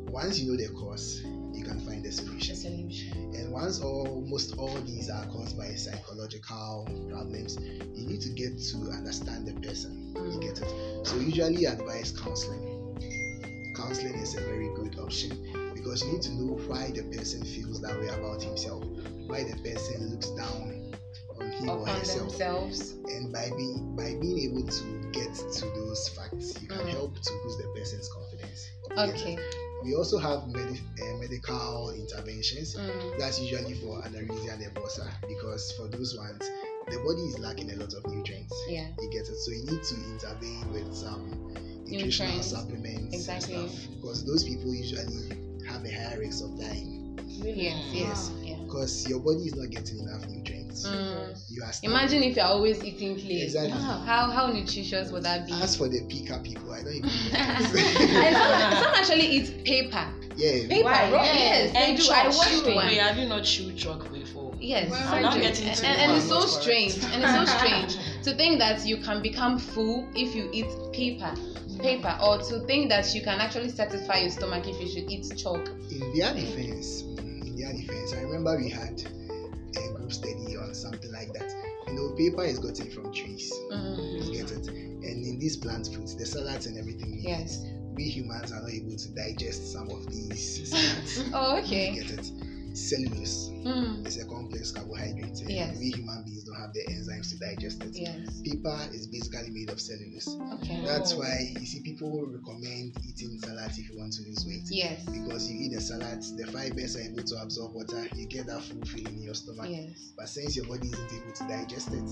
once 0.10 0.40
you 0.40 0.52
know 0.52 0.58
the 0.58 0.70
cause, 0.74 1.24
you 1.54 1.64
can 1.64 1.80
find 1.82 2.04
the 2.04 2.12
solution. 2.12 2.56
solution. 2.56 3.34
And 3.36 3.52
once 3.52 3.82
almost 3.82 4.58
all 4.58 4.74
these 4.82 5.10
are 5.10 5.26
caused 5.28 5.58
by 5.58 5.74
psychological 5.76 6.88
problems, 7.10 7.58
you 7.60 8.08
need 8.08 8.22
to 8.22 8.30
get 8.30 8.58
to 8.58 8.78
understand 8.92 9.48
the 9.48 9.54
person. 9.68 10.14
You 10.16 10.40
get 10.40 10.62
it. 10.62 11.08
So 11.08 11.18
usually 11.18 11.66
advise 11.66 12.12
counseling. 12.12 12.73
Counseling 13.76 14.16
is 14.16 14.36
a 14.36 14.42
very 14.42 14.70
good 14.76 15.00
option 15.00 15.32
because 15.74 16.04
you 16.04 16.14
need 16.14 16.22
to 16.24 16.32
know 16.34 16.54
why 16.68 16.92
the 16.92 17.04
person 17.16 17.44
feels 17.44 17.82
that 17.82 18.00
way 18.00 18.08
about 18.08 18.42
himself, 18.42 18.84
why 19.28 19.44
the 19.44 19.56
person 19.64 20.10
looks 20.12 20.30
down 20.32 20.94
on 21.40 21.52
him 21.52 21.70
or 21.70 21.88
herself 21.88 22.30
themselves. 22.30 22.92
and 23.10 23.34
by 23.34 23.50
being 23.58 23.96
by 23.96 24.14
being 24.22 24.40
able 24.52 24.68
to 24.70 24.84
get 25.12 25.34
to 25.34 25.66
those 25.74 26.08
facts 26.10 26.62
you 26.62 26.68
can 26.68 26.78
Mm. 26.86 26.90
help 26.90 27.16
to 27.20 27.32
boost 27.44 27.58
the 27.58 27.68
person's 27.76 28.08
confidence 28.10 28.70
Okay. 28.96 29.38
we 29.84 29.96
also 29.96 30.20
have 30.20 30.48
medi- 30.48 30.82
uh, 31.02 31.18
medical 31.18 31.90
interventions 31.92 32.76
Mm. 32.76 33.18
that's 33.18 33.40
usually 33.42 33.74
for 33.82 34.02
anorexia 34.04 34.58
nervosa 34.62 35.10
because 35.28 35.72
for 35.74 35.88
those 35.88 36.16
ones 36.18 36.44
the 36.92 36.98
body 37.00 37.22
is 37.24 37.40
lacking 37.40 37.72
a 37.72 37.76
lot 37.78 37.94
of 37.94 38.06
nutrients. 38.12 38.54
Yeah. 38.68 38.90
You 39.02 39.10
get 39.10 39.22
it. 39.30 39.38
So 39.38 39.52
you 39.52 39.64
need 39.64 39.82
to 39.84 39.96
intervene 40.12 40.70
with 40.74 40.94
some 40.94 41.24
nutritional 41.86 42.32
Nutrients. 42.34 42.48
supplements 42.48 43.14
Exactly. 43.16 43.56
and 43.56 43.70
stuff 43.70 43.88
because 43.96 44.26
those 44.26 44.44
people 44.44 44.74
usually 44.74 45.30
have 45.68 45.84
a 45.86 45.92
higher 45.92 46.20
risk 46.20 46.44
of 46.44 46.60
dying 46.60 47.00
Really? 47.42 47.64
Yes. 47.64 47.84
Yes. 47.92 48.32
Yeah. 48.44 48.56
because 48.64 49.08
your 49.10 49.20
body 49.20 49.40
is 49.48 49.56
not 49.56 49.70
getting 49.70 50.00
enough 50.00 50.26
nutrients. 50.30 50.88
Mm. 50.88 51.36
You 51.50 51.64
are. 51.64 51.72
Imagine 51.82 52.24
if 52.24 52.36
you're 52.38 52.46
always 52.46 52.82
eating 52.84 53.16
clay. 53.20 53.42
Exactly. 53.42 53.72
How 53.72 54.30
how 54.32 54.48
nutritious 54.48 55.12
would 55.12 55.24
that 55.24 55.46
be? 55.48 55.52
As 55.54 55.76
for 55.76 55.90
the 55.90 56.02
pica 56.08 56.40
people, 56.44 56.72
I 56.72 56.84
don't 56.84 56.94
even. 56.94 57.10
know. 57.34 57.60
some, 57.64 58.84
some 58.84 58.94
actually 58.96 59.26
eat 59.28 59.66
paper. 59.66 60.06
yeah. 60.38 60.68
Paper, 60.68 60.84
Why? 60.86 61.12
raw- 61.12 61.24
Yes. 61.24 61.74
yes, 61.74 61.74
they 61.74 61.96
do. 61.96 62.04
chalk, 62.04 62.18
I 62.18 62.28
watched 62.28 62.50
chew- 62.66 62.76
one. 62.76 62.88
Wait, 62.88 62.98
have 63.00 63.18
you 63.18 63.28
not 63.28 63.44
chewed 63.44 63.76
chalk 63.78 64.12
before? 64.14 64.54
Yes, 64.60 64.90
Well, 64.92 65.08
I 65.14 65.18
I'm 65.18 65.24
not 65.24 65.34
getting 65.42 65.68
and, 65.70 65.80
and, 65.84 66.02
and 66.02 66.18
it's 66.18 66.28
so 66.30 66.42
strange. 66.46 66.96
And 67.04 67.24
it's 67.24 67.34
so 67.34 67.46
strange 67.58 67.98
to 68.24 68.34
think 68.36 68.60
that 68.60 68.86
you 68.86 68.98
can 68.98 69.22
become 69.22 69.60
full 69.60 70.08
if 70.16 70.36
you 70.36 70.50
eat 70.54 70.68
paper, 70.94 71.34
paper, 71.82 72.18
or 72.24 72.38
to 72.40 72.60
think 72.66 72.90
that 72.90 73.14
you 73.14 73.22
can 73.22 73.40
actually 73.40 73.70
satisfy 73.70 74.18
your 74.20 74.30
stomach 74.32 74.68
if 74.68 74.80
you 74.80 74.88
should 74.88 75.10
eat 75.12 75.26
chalk. 75.38 75.68
in 75.92 76.00
their 76.18 76.34
defense, 76.34 77.04
mm, 77.04 77.48
in 77.48 77.56
their 77.58 77.74
defense, 77.74 78.14
I 78.14 78.22
remember 78.22 78.58
we 78.58 78.70
had 78.70 79.02
a 79.76 79.94
group 79.94 80.12
study 80.14 80.56
on 80.58 80.74
something 80.74 81.12
like 81.12 81.34
that. 81.34 81.52
You 81.88 81.94
know, 81.94 82.16
paper 82.16 82.44
is 82.44 82.60
gotten 82.60 82.90
from 82.92 83.14
trees. 83.14 83.52
Mm. 83.72 84.26
You 84.26 84.32
get 84.42 84.52
it? 84.52 84.68
And 84.68 85.26
in 85.26 85.38
these 85.40 85.58
plant 85.58 85.88
foods, 85.88 86.16
the 86.16 86.26
salads 86.26 86.66
and 86.66 86.78
everything 86.78 87.12
we 87.12 87.22
Yes. 87.22 87.60
we 87.94 88.04
humans 88.06 88.52
are 88.52 88.62
not 88.62 88.72
able 88.72 88.96
to 88.96 89.10
digest 89.10 89.72
some 89.74 89.90
of 89.90 90.10
these 90.10 90.70
salads. 90.72 91.30
Oh, 91.34 91.58
You 91.58 91.64
okay. 91.64 91.94
get 91.96 92.12
it? 92.12 92.32
Cellulose 92.74 93.50
Mm. 93.64 94.06
is 94.08 94.18
a 94.18 94.26
complex 94.26 94.72
carbohydrate, 94.72 95.40
Yes. 95.48 95.78
we 95.78 95.92
human 95.92 96.24
beings 96.26 96.44
don't 96.44 96.56
have 96.60 96.74
the 96.74 96.82
enzymes 96.90 97.30
to 97.30 97.38
digest 97.38 97.84
it. 97.84 97.96
Yes. 97.96 98.42
Paper 98.44 98.90
is 98.94 99.08
basically 99.08 99.52
made 99.52 99.70
of 99.70 99.80
cellulose. 99.80 100.28
Okay. 100.56 100.84
That's 100.84 101.14
why 101.14 101.54
you 101.60 101.66
see 101.66 101.82
people 101.82 102.26
recommend 102.26 102.98
eating 103.08 103.40
salad 103.40 103.70
if 103.78 103.90
you 103.90 103.98
want 103.98 104.14
to 104.14 104.24
lose 104.24 104.44
weight. 104.48 104.64
Yes. 104.70 105.06
Because 105.06 105.50
you 105.52 105.60
eat 105.66 105.74
the 105.74 105.82
salad, 105.82 106.24
the 106.36 106.48
fibers 106.52 106.96
are 106.98 107.02
able 107.02 107.24
to 107.24 107.42
absorb 107.42 107.74
water, 107.76 108.08
you 108.16 108.26
get 108.26 108.48
that 108.48 108.64
full 108.64 108.82
feeling 108.86 109.18
in 109.18 109.22
your 109.24 109.36
stomach. 109.36 109.70
Yes. 109.70 110.12
But 110.18 110.30
since 110.30 110.56
your 110.56 110.66
body 110.66 110.88
isn't 110.88 111.14
able 111.14 111.32
to 111.32 111.44
digest 111.48 111.90
it, 111.90 112.10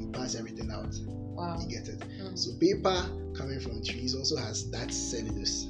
you 0.00 0.08
pass 0.12 0.36
everything 0.36 0.70
out. 0.70 0.94
Wow. 1.04 1.58
You 1.60 1.68
get 1.68 1.88
it. 1.88 1.98
Mm. 2.00 2.38
So 2.38 2.52
paper 2.60 3.10
coming 3.36 3.58
from 3.60 3.82
trees 3.84 4.14
also 4.14 4.36
has 4.36 4.70
that 4.70 4.92
cellulose. 4.94 5.66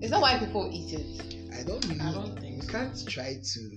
Is 0.00 0.10
that 0.10 0.20
why 0.20 0.36
people 0.38 0.68
eat 0.72 0.92
it? 0.94 1.36
I 1.58 1.62
don't 1.64 1.84
really. 1.86 2.00
I 2.00 2.12
don't 2.12 2.38
think 2.38 2.56
you 2.56 2.62
so. 2.62 2.68
can't 2.72 3.08
try 3.08 3.38
to. 3.42 3.70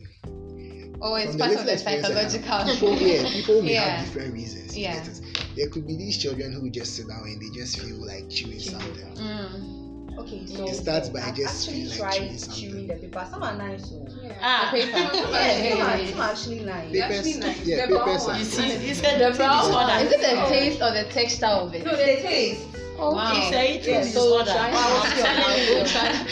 Oh, 1.01 1.15
it's 1.15 1.32
from 1.32 1.39
part 1.39 1.50
little 1.51 1.60
of 1.60 1.65
the 1.65 1.74
experience 1.74 2.08
have, 2.08 2.32
psychological. 2.32 2.96
People, 2.96 3.08
yeah, 3.08 3.29
people 3.32 3.62
may 3.62 3.74
Yeah. 3.74 3.82
have 3.98 4.05
different 4.05 4.34
reasons. 4.34 4.77
Yeah. 4.77 4.94
get. 5.03 5.22
There 5.55 5.70
could 5.70 5.86
be 5.88 5.96
these 5.98 6.17
children 6.17 6.53
who 6.53 6.70
just 6.70 6.96
sit 6.96 7.08
down 7.08 7.24
and 7.24 7.41
they 7.41 7.50
just 7.58 7.79
feel 7.79 7.98
like 8.05 8.29
chewing 8.29 8.60
something. 8.60 9.15
Mm. 9.15 10.17
Okay, 10.17 10.46
so 10.48 10.65
It 10.70 10.75
starts 10.75 11.10
by 11.10 11.20
I've 11.20 11.36
just 11.36 11.67
actually 11.67 11.84
feeling 11.84 11.89
like 11.89 12.00
tried 12.00 12.17
chewing 12.17 12.38
something. 12.38 12.72
chewing 12.72 12.88
the 12.88 12.94
paper. 12.96 13.27
Some 13.29 13.44
are 13.44 13.58
nice, 13.58 13.89
so 13.89 14.08
Ah, 14.41 14.70
The 14.74 14.79
paper. 14.79 14.98
yeah, 14.98 15.70
some 15.72 15.82
are, 15.82 16.08
some 16.08 16.20
are 16.22 16.29
actually 16.32 16.60
nice. 16.62 16.91
They're 16.94 17.01
Papers, 17.10 17.17
actually 17.17 17.39
nice. 17.41 17.65
yeah, 17.65 17.86
The 17.86 17.88
brown 17.94 18.05
papers 18.05 18.24
are 18.24 18.27
ones. 18.29 18.39
You 18.39 18.46
see, 18.46 18.67
nice. 18.70 18.82
he 18.82 18.94
said 18.94 19.34
The 19.34 19.38
brown 19.38 19.72
one. 19.74 20.05
Is 20.05 20.12
it 20.13 20.22
the 20.22 20.41
Oh. 20.46 20.50
taste 20.50 20.82
or 20.82 20.91
the 20.94 21.03
texture 21.12 21.46
of 21.48 21.74
it? 21.75 21.84
No, 21.86 21.91
the 21.91 22.05
taste. 22.05 22.62
Okay. 22.98 23.36
He 23.42 23.52
said 23.52 23.70
eating 23.82 23.94
Yeah, 23.94 24.02
so 24.02 24.08
disorder. 24.08 24.52
try- 24.52 24.72
I'm. 24.74 25.86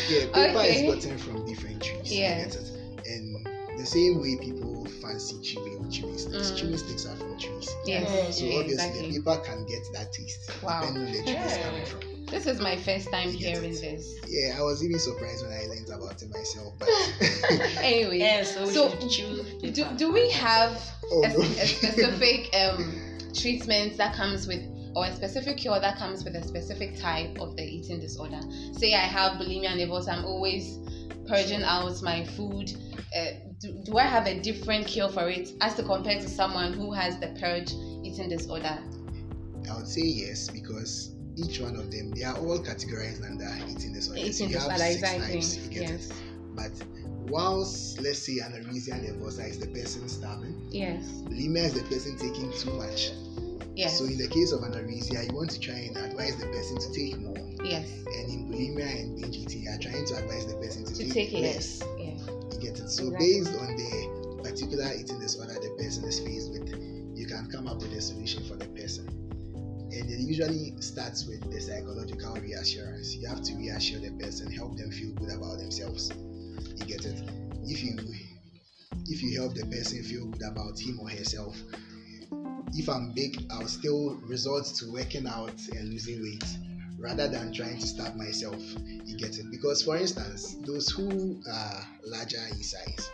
Yeah, 0.09 0.25
paper 0.33 0.59
Okay. 0.59 0.87
is 0.87 0.95
gotten 0.95 1.17
from 1.17 1.45
different 1.45 1.83
trees. 1.83 2.11
you 2.11 2.19
Yes. 2.19 2.55
And 3.05 3.45
the 3.77 3.85
same 3.85 4.21
way 4.21 4.37
people 4.37 4.85
fancy 5.01 5.39
chewing 5.41 5.89
chewing 5.91 6.17
sticks. 6.17 6.51
Mm. 6.51 6.57
Chewing 6.57 6.77
sticks 6.77 7.05
are 7.05 7.15
from 7.15 7.37
trees. 7.37 7.69
Yes. 7.85 8.37
So 8.39 8.45
Yeah, 8.45 8.59
obviously 8.59 8.73
exactly. 8.73 9.11
the 9.11 9.19
paper 9.19 9.41
can 9.43 9.65
get 9.65 9.81
that 9.93 10.13
taste 10.13 10.49
Wow. 10.63 10.79
depending 10.81 11.05
on 11.07 11.11
the 11.11 11.23
tree 11.23 11.31
it's 11.35 11.57
Yeah. 11.57 11.63
coming 11.63 11.85
from. 11.85 11.99
This 12.27 12.45
is 12.47 12.59
my 12.61 12.77
first 12.77 13.11
time 13.11 13.29
You 13.31 13.37
hearing 13.37 13.73
it. 13.73 13.81
this. 13.81 14.15
Yeah, 14.27 14.55
I 14.57 14.61
was 14.63 14.83
even 14.83 14.97
surprised 14.99 15.45
when 15.45 15.53
I 15.55 15.65
learned 15.67 15.89
about 15.89 16.21
it 16.21 16.29
myself. 16.31 16.73
But 16.79 16.89
Anyway, 17.81 18.19
Yeah, 18.19 18.43
so, 18.43 18.65
So, 18.65 18.85
we 18.87 19.09
should 19.09 19.09
chew 19.09 19.71
do, 19.71 19.85
do 19.97 20.11
we 20.13 20.29
have 20.31 20.81
oh 21.11 21.23
a, 21.23 21.27
no. 21.29 21.41
a 21.41 21.67
specific 21.67 22.55
um, 22.55 23.01
treatment 23.33 23.97
that 23.97 24.15
comes 24.15 24.47
with 24.47 24.61
or 24.95 25.05
a 25.05 25.15
specific 25.15 25.57
cure 25.57 25.79
that 25.79 25.97
comes 25.97 26.23
with 26.23 26.35
a 26.35 26.43
specific 26.43 26.99
type 26.99 27.35
of 27.39 27.55
the 27.55 27.63
eating 27.63 27.99
disorder 27.99 28.39
say 28.71 28.93
i 28.93 28.97
have 28.97 29.33
bulimia 29.33 29.75
nervosa 29.75 30.13
i'm 30.13 30.25
always 30.25 30.79
purging 31.27 31.63
out 31.63 32.01
my 32.01 32.23
food 32.25 32.71
uh, 33.17 33.25
do, 33.59 33.81
do 33.85 33.97
i 33.97 34.03
have 34.03 34.27
a 34.27 34.39
different 34.41 34.85
cure 34.85 35.09
for 35.09 35.29
it 35.29 35.49
as 35.61 35.73
to 35.75 35.83
compare 35.83 36.19
to 36.19 36.27
someone 36.27 36.73
who 36.73 36.91
has 36.91 37.19
the 37.19 37.27
purge 37.39 37.71
eating 38.03 38.29
disorder 38.29 38.77
I 39.69 39.75
would 39.77 39.87
say 39.87 40.01
yes 40.01 40.49
because 40.49 41.15
each 41.35 41.59
one 41.59 41.75
of 41.75 41.91
them 41.91 42.13
they 42.13 42.23
are 42.23 42.35
all 42.35 42.59
categorized 42.59 43.25
under 43.25 43.49
eating 43.67 43.93
disorders. 43.93 44.23
eating 44.23 44.49
you 44.49 44.55
disorder 44.55 44.83
exactly 44.83 45.33
types, 45.33 45.57
yes 45.69 46.09
it. 46.09 46.13
But 46.55 46.71
whilst 47.27 47.99
let's 48.01 48.19
say 48.19 48.39
anorexia 48.39 48.99
nervosa 49.01 49.49
is 49.49 49.59
the 49.59 49.67
person 49.67 50.07
starving, 50.07 50.67
yes 50.69 51.03
bulimia 51.27 51.65
is 51.65 51.73
the 51.73 51.83
person 51.83 52.17
taking 52.17 52.51
too 52.53 52.73
much. 52.73 53.11
Yes 53.75 53.97
So 53.97 54.05
in 54.05 54.17
the 54.17 54.27
case 54.27 54.51
of 54.51 54.61
anorexia, 54.61 55.27
you 55.27 55.35
want 55.35 55.51
to 55.51 55.59
try 55.59 55.75
and 55.75 55.97
advise 55.97 56.37
the 56.37 56.47
person 56.47 56.77
to 56.79 56.89
take 56.93 57.19
more. 57.19 57.37
yes 57.63 57.89
And 58.05 58.29
in 58.29 58.39
bulimia 58.49 58.87
and 59.01 59.19
binge 59.19 59.37
eating, 59.37 59.63
you 59.63 59.69
are 59.71 59.77
trying 59.79 60.05
to 60.05 60.15
advise 60.15 60.45
the 60.45 60.55
person 60.55 60.85
to, 60.85 60.93
to 60.93 61.03
take, 61.05 61.31
take 61.31 61.33
less. 61.41 61.81
yeah 61.97 62.17
You 62.51 62.57
get 62.59 62.79
it. 62.79 62.89
So 62.89 63.09
Exactly. 63.09 63.17
based 63.19 63.53
on 63.57 63.69
the 63.75 64.39
particular 64.43 64.89
eating 64.93 65.19
disorder 65.19 65.53
the 65.53 65.71
person 65.81 66.03
is 66.05 66.19
faced 66.19 66.51
with, 66.51 66.67
you 67.15 67.25
can 67.25 67.49
come 67.49 67.67
up 67.67 67.77
with 67.81 67.93
a 67.93 68.01
solution 68.01 68.43
for 68.47 68.55
the 68.55 68.67
person. 68.69 69.07
And 69.93 70.09
it 70.09 70.19
usually 70.19 70.73
starts 70.81 71.25
with 71.27 71.41
the 71.51 71.61
psychological 71.61 72.33
reassurance. 72.41 73.15
You 73.15 73.27
have 73.29 73.41
to 73.43 73.55
reassure 73.55 73.99
the 73.99 74.11
person, 74.17 74.51
help 74.51 74.75
them 74.77 74.89
feel 74.91 75.13
good 75.13 75.29
about 75.29 75.59
themselves. 75.59 76.09
You 76.11 76.85
get 76.85 77.05
it. 77.05 77.21
If 77.65 77.83
you 77.83 77.95
if 79.07 79.21
you 79.21 79.39
help 79.39 79.53
the 79.53 79.65
person 79.65 80.01
feel 80.03 80.25
good 80.27 80.43
about 80.43 80.79
him 80.79 80.99
or 80.99 81.09
herself, 81.09 81.55
if 82.75 82.89
I'm 82.89 83.11
big, 83.13 83.43
I'll 83.51 83.67
still 83.67 84.15
resort 84.27 84.65
to 84.65 84.91
working 84.91 85.27
out 85.27 85.53
and 85.71 85.89
losing 85.89 86.21
weight 86.21 86.43
rather 86.99 87.27
than 87.27 87.53
trying 87.53 87.77
to 87.79 87.87
starve 87.87 88.15
myself. 88.15 88.55
You 89.05 89.17
get 89.17 89.37
it? 89.37 89.45
Because, 89.51 89.83
for 89.83 89.97
instance, 89.97 90.55
those 90.65 90.89
who 90.89 91.41
are 91.51 91.87
larger 92.05 92.37
in 92.49 92.63
size, 92.63 93.09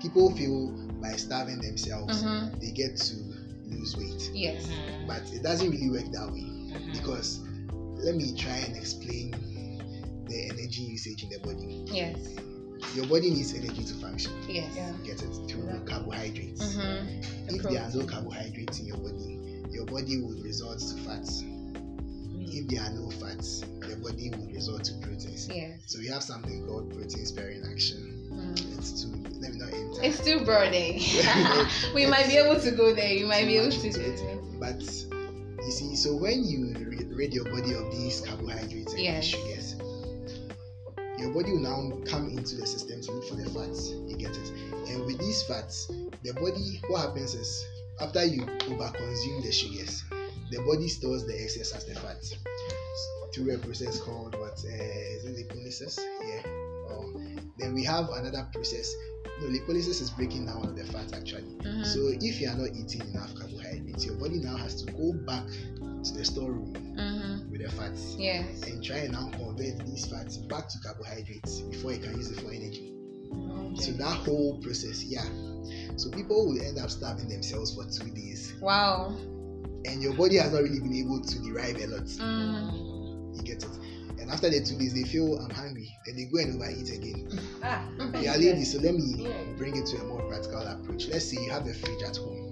people 0.00 0.30
feel 0.36 0.70
by 1.00 1.12
starving 1.12 1.60
themselves 1.60 2.22
mm-hmm. 2.22 2.58
they 2.58 2.70
get 2.72 2.96
to 2.96 3.14
lose 3.66 3.96
weight. 3.96 4.30
yes 4.34 4.66
But 5.06 5.22
it 5.32 5.42
doesn't 5.42 5.70
really 5.70 5.90
work 5.90 6.10
that 6.12 6.30
way 6.32 6.40
Mhm. 6.70 6.92
because 6.92 7.40
let 8.04 8.14
me 8.16 8.34
try 8.36 8.56
and 8.56 8.76
explain 8.76 9.30
the 10.28 10.44
energy 10.50 10.82
usage 10.82 11.22
in 11.24 11.28
the 11.30 11.38
body. 11.40 11.84
yes 11.86 12.16
Your 12.94 13.06
body 13.06 13.30
needs 13.30 13.54
energy 13.54 13.84
to 13.84 13.94
function. 13.94 14.32
yes 14.48 14.72
Yeah. 14.74 14.92
Get 15.04 15.22
it 15.22 15.32
through 15.48 15.68
carbohydrates. 15.86 16.74
mm-hmm. 16.76 17.54
If 17.54 17.62
there 17.62 17.82
are 17.82 17.90
no 17.94 18.04
carbohydrates 18.04 18.80
in 18.80 18.86
your 18.86 18.96
body, 18.98 19.38
your 19.70 19.86
body 19.86 20.20
will 20.20 20.40
resort 20.42 20.78
to 20.78 20.94
fats. 21.04 21.42
If 22.52 22.66
there 22.68 22.82
are 22.82 22.90
no 22.90 23.10
fats, 23.10 23.60
the 23.80 23.96
body 24.02 24.30
will 24.30 24.48
resort 24.52 24.82
to 24.84 24.94
proteins. 24.94 25.48
yes 25.48 25.78
So 25.86 25.98
we 26.00 26.08
have 26.08 26.22
something 26.22 26.66
called 26.66 26.92
protein 26.92 27.24
sparing 27.26 27.62
action. 27.70 28.28
mm. 28.32 28.78
It's 28.78 29.02
too 29.02 29.10
let 29.40 29.52
me 29.52 29.58
not 29.58 29.72
enter. 29.72 30.02
It's 30.02 30.22
too 30.24 30.44
broad, 30.44 30.72
eh? 30.74 30.98
we 31.94 32.06
might 32.06 32.26
be 32.26 32.36
able 32.36 32.60
to 32.60 32.70
go 32.72 32.92
there. 32.94 33.12
You 33.12 33.26
might 33.26 33.46
be 33.46 33.56
able 33.58 33.70
to 33.70 33.92
do 33.92 34.00
it. 34.00 34.60
But 34.60 34.80
you 34.82 35.70
see, 35.70 35.94
so 35.96 36.14
when 36.16 36.44
you 36.44 36.74
rid 37.14 37.32
your 37.32 37.44
body 37.44 37.72
of 37.74 37.90
these 37.92 38.20
carbohydrates 38.20 38.92
and 38.92 39.02
Yes. 39.02 39.24
sugars, 39.26 39.59
your 41.20 41.30
body 41.32 41.52
will 41.52 41.60
now 41.60 41.92
come 42.06 42.28
into 42.30 42.56
the 42.56 42.66
system 42.66 43.00
to 43.02 43.12
look 43.12 43.28
for 43.28 43.36
the 43.36 43.48
fats. 43.50 43.90
You 43.90 44.16
get 44.16 44.30
it? 44.36 44.52
And 44.88 45.04
with 45.04 45.18
these 45.18 45.42
fats, 45.42 45.86
the 46.22 46.32
body, 46.34 46.80
what 46.88 47.02
happens 47.02 47.34
is 47.34 47.64
after 48.00 48.24
you 48.24 48.42
overconsume 48.42 49.42
the 49.42 49.52
sugars, 49.52 50.04
the 50.50 50.58
body 50.66 50.88
stores 50.88 51.26
the 51.26 51.40
excess 51.40 51.72
as 51.72 51.84
the 51.84 51.94
fat 51.94 52.16
through 53.32 53.54
a 53.54 53.58
process 53.58 54.00
called 54.00 54.34
what? 54.38 54.58
Uh, 54.64 54.72
is 54.72 55.24
it 55.24 55.48
lipolysis? 55.48 55.98
Yeah. 56.24 56.42
Um, 56.90 57.52
then 57.58 57.74
we 57.74 57.84
have 57.84 58.08
another 58.10 58.48
process. 58.52 58.92
No, 59.40 59.46
lipolysis 59.46 60.00
is 60.00 60.10
breaking 60.10 60.46
down 60.46 60.74
the 60.74 60.84
fat 60.84 61.12
actually. 61.14 61.54
Mhm. 61.62 61.86
So 61.86 62.00
if 62.20 62.40
you 62.40 62.48
are 62.48 62.56
not 62.56 62.74
eating 62.74 63.02
enough 63.12 63.34
carbohydrates, 63.34 64.04
your 64.04 64.16
body 64.16 64.38
now 64.38 64.56
has 64.56 64.82
to 64.82 64.92
go 64.92 65.12
back 65.12 65.44
to 66.04 66.14
the 66.14 66.24
storeroom 66.24 66.72
Mhm. 66.96 67.50
with 67.50 67.62
the 67.62 67.70
fats 67.70 68.16
Yes. 68.18 68.62
and 68.62 68.82
try 68.82 68.98
and 68.98 69.12
now 69.12 69.28
convert 69.30 69.84
these 69.86 70.06
fats 70.06 70.36
back 70.38 70.68
to 70.68 70.78
carbohydrates 70.80 71.60
before 71.62 71.92
you 71.92 71.98
can 72.00 72.16
use 72.16 72.30
it 72.30 72.40
for 72.40 72.50
energy. 72.50 72.94
So 73.76 73.92
that 73.92 74.16
whole 74.26 74.58
process, 74.58 75.04
yeah. 75.04 75.24
So 75.96 76.10
people 76.10 76.46
will 76.48 76.60
end 76.60 76.78
up 76.78 76.90
starving 76.90 77.28
themselves 77.28 77.74
for 77.74 77.84
two 77.86 78.10
days, 78.10 78.52
Wow. 78.60 79.16
and 79.84 80.02
your 80.02 80.14
body 80.14 80.36
has 80.36 80.52
not 80.52 80.62
really 80.62 80.80
been 80.80 80.94
able 80.94 81.20
to 81.20 81.38
derive 81.40 81.76
a 81.80 81.86
lot. 81.86 82.06
Mm. 82.06 83.36
You 83.36 83.42
get 83.42 83.62
it. 83.62 83.68
And 84.20 84.30
after 84.30 84.50
the 84.50 84.60
two 84.60 84.76
days, 84.76 84.92
they 84.92 85.04
feel 85.04 85.38
I'm 85.38 85.50
hungry, 85.50 85.88
then 86.04 86.16
they 86.16 86.24
go 86.26 86.38
and 86.38 86.56
overeat 86.60 86.90
again. 86.90 87.28
Ah, 87.62 87.88
They 88.12 88.26
are 88.28 88.36
lazy, 88.36 88.64
so 88.64 88.78
let 88.80 88.94
me 88.94 89.14
Yeah. 89.18 89.44
bring 89.56 89.76
it 89.76 89.86
to 89.86 90.00
a 90.00 90.04
more 90.04 90.22
practical 90.28 90.60
approach. 90.62 91.08
Let's 91.08 91.26
say 91.30 91.42
you 91.42 91.50
have 91.50 91.66
a 91.66 91.72
fridge 91.74 92.02
at 92.02 92.16
home. 92.16 92.48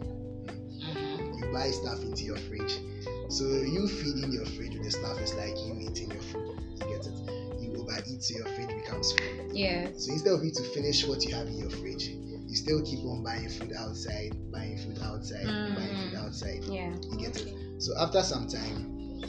Mhm. 0.81 1.53
buy 1.53 1.71
stuff 1.71 2.03
into 2.03 2.25
your 2.25 2.37
fridge. 2.37 2.81
So 3.29 3.45
you 3.45 3.87
feeding 3.89 4.33
your 4.33 4.47
fridge 4.47 4.75
with 4.75 4.85
the 4.85 4.91
stuff 4.91 5.21
is 5.21 5.35
like 5.35 5.57
you 5.59 5.77
eating 5.81 6.11
your 6.11 6.23
food. 6.23 6.59
You 6.81 6.87
get 6.97 7.07
it? 7.07 7.61
You 7.61 7.77
overeat 7.77 8.23
so 8.23 8.37
your 8.37 8.47
fridge 8.55 8.69
becomes 8.83 9.13
full. 9.13 9.53
Yeah. 9.55 9.87
So 9.97 10.13
instead 10.13 10.33
of 10.33 10.45
you 10.45 10.51
to 10.53 10.63
finish 10.75 11.07
what 11.07 11.25
you 11.25 11.35
have 11.35 11.47
in 11.47 11.59
your 11.59 11.71
fridge, 11.71 12.09
you 12.09 12.57
still 12.57 12.83
keep 12.83 13.01
on 13.05 13.23
buying 13.23 13.49
food 13.49 13.73
outside, 13.77 14.33
buying 14.51 14.79
food 14.79 14.99
outside, 15.03 15.45
buying 15.45 15.97
food 15.97 16.15
Mm. 16.15 16.25
outside. 16.25 16.65
Yeah. 16.65 16.95
You 17.11 17.19
get 17.19 17.37
it? 17.37 17.55
So 17.83 17.93
after 17.99 18.23
some 18.23 18.49
time, 18.49 19.21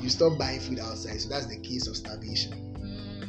you 0.00 0.08
stop 0.08 0.38
buying 0.38 0.60
food 0.60 0.78
outside. 0.80 1.20
So 1.20 1.28
that's 1.28 1.46
the 1.46 1.58
case 1.60 1.86
of 1.86 1.96
starvation. 1.96 2.72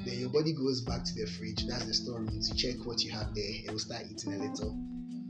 Then 0.05 0.19
your 0.19 0.29
body 0.29 0.53
goes 0.53 0.81
back 0.81 1.03
to 1.03 1.13
the 1.15 1.25
fridge, 1.27 1.65
that's 1.67 1.85
the 1.85 1.93
storeroom, 1.93 2.41
to 2.41 2.55
check 2.55 2.75
what 2.85 3.03
you 3.03 3.11
have 3.11 3.33
there. 3.35 3.43
It 3.65 3.71
will 3.71 3.79
start 3.79 4.03
eating 4.09 4.33
a 4.33 4.37
little. 4.37 4.71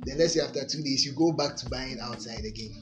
Then 0.05 0.17
let's 0.17 0.33
say 0.33 0.41
after 0.41 0.65
two 0.65 0.81
days, 0.83 1.05
you 1.05 1.13
go 1.13 1.31
back 1.31 1.55
to 1.57 1.69
buying 1.69 1.99
outside 1.99 2.45
again. 2.45 2.73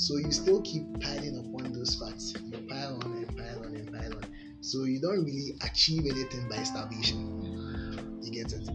So 0.00 0.16
you 0.16 0.32
still 0.32 0.62
keep 0.62 0.98
piling 1.02 1.36
upon 1.36 1.74
those 1.74 1.94
fats. 1.96 2.32
You 2.32 2.56
pile 2.66 2.98
on 3.04 3.12
and 3.18 3.36
pile 3.36 3.66
on 3.66 3.74
and 3.76 3.92
pile 3.92 4.14
on. 4.16 4.24
So 4.62 4.84
you 4.84 4.98
don't 4.98 5.22
really 5.22 5.52
achieve 5.62 6.06
anything 6.06 6.48
by 6.48 6.62
starvation. 6.62 8.18
You 8.22 8.32
get 8.32 8.50
it? 8.50 8.66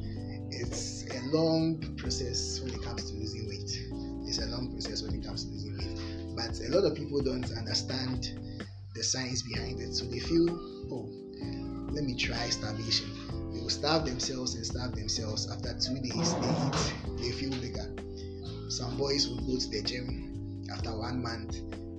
It's 0.52 1.04
a 1.10 1.36
long 1.36 1.82
process 1.98 2.62
when 2.62 2.76
it 2.76 2.84
comes 2.84 3.10
to 3.10 3.18
losing 3.18 3.48
weight. 3.50 4.30
It's 4.30 4.38
a 4.38 4.46
long 4.46 4.70
process 4.72 5.02
when 5.02 5.16
it 5.16 5.26
comes 5.26 5.46
to 5.46 5.50
losing 5.50 5.76
weight. 5.80 6.36
But 6.36 6.60
a 6.60 6.70
lot 6.70 6.86
of 6.86 6.96
people 6.96 7.24
don't 7.24 7.52
understand 7.58 8.30
the 8.94 9.04
science 9.04 9.42
behind 9.42 9.80
it. 9.80 9.96
So 9.96 10.06
they 10.06 10.20
feel, 10.20 10.48
oh, 10.92 11.10
let 11.90 12.04
me 12.04 12.16
try 12.16 12.50
starvation. 12.50 13.10
They 13.52 13.62
will 13.62 13.72
starve 13.72 14.06
themselves 14.06 14.54
and 14.54 14.64
starve 14.64 14.94
themselves. 14.94 15.50
After 15.52 15.74
two 15.74 16.00
days, 16.02 16.36
they 16.36 16.50
eat, 16.68 16.94
they 17.18 17.32
feel 17.32 17.60
bigger. 17.60 17.90
Some 18.70 18.96
boys 18.96 19.28
will 19.28 19.42
go 19.42 19.58
to 19.58 19.70
the 19.70 19.82
gym 19.82 20.35
after 20.72 20.96
one 20.98 21.22
month, 21.22 21.54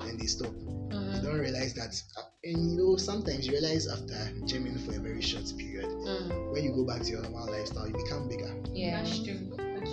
then 0.04 0.18
they 0.18 0.26
stop. 0.26 0.52
You 0.52 0.96
Mm. 0.96 1.22
don't 1.22 1.38
realize 1.40 1.74
that, 1.74 2.00
uh, 2.16 2.22
and 2.44 2.70
you 2.70 2.76
know, 2.76 2.96
sometimes 2.96 3.46
you 3.46 3.52
realize 3.52 3.86
after 3.88 4.14
gymming 4.46 4.78
for 4.86 4.94
a 4.94 5.00
very 5.00 5.20
short 5.20 5.44
period, 5.58 5.86
Mm. 5.86 6.52
when 6.52 6.64
you 6.64 6.72
go 6.72 6.84
back 6.84 7.02
to 7.02 7.10
your 7.10 7.22
normal 7.22 7.50
lifestyle, 7.50 7.86
you 7.88 7.94
become 7.94 8.28
bigger. 8.28 8.54
Yeah. 8.72 9.02
That's 9.02 9.18
true. 9.18 9.40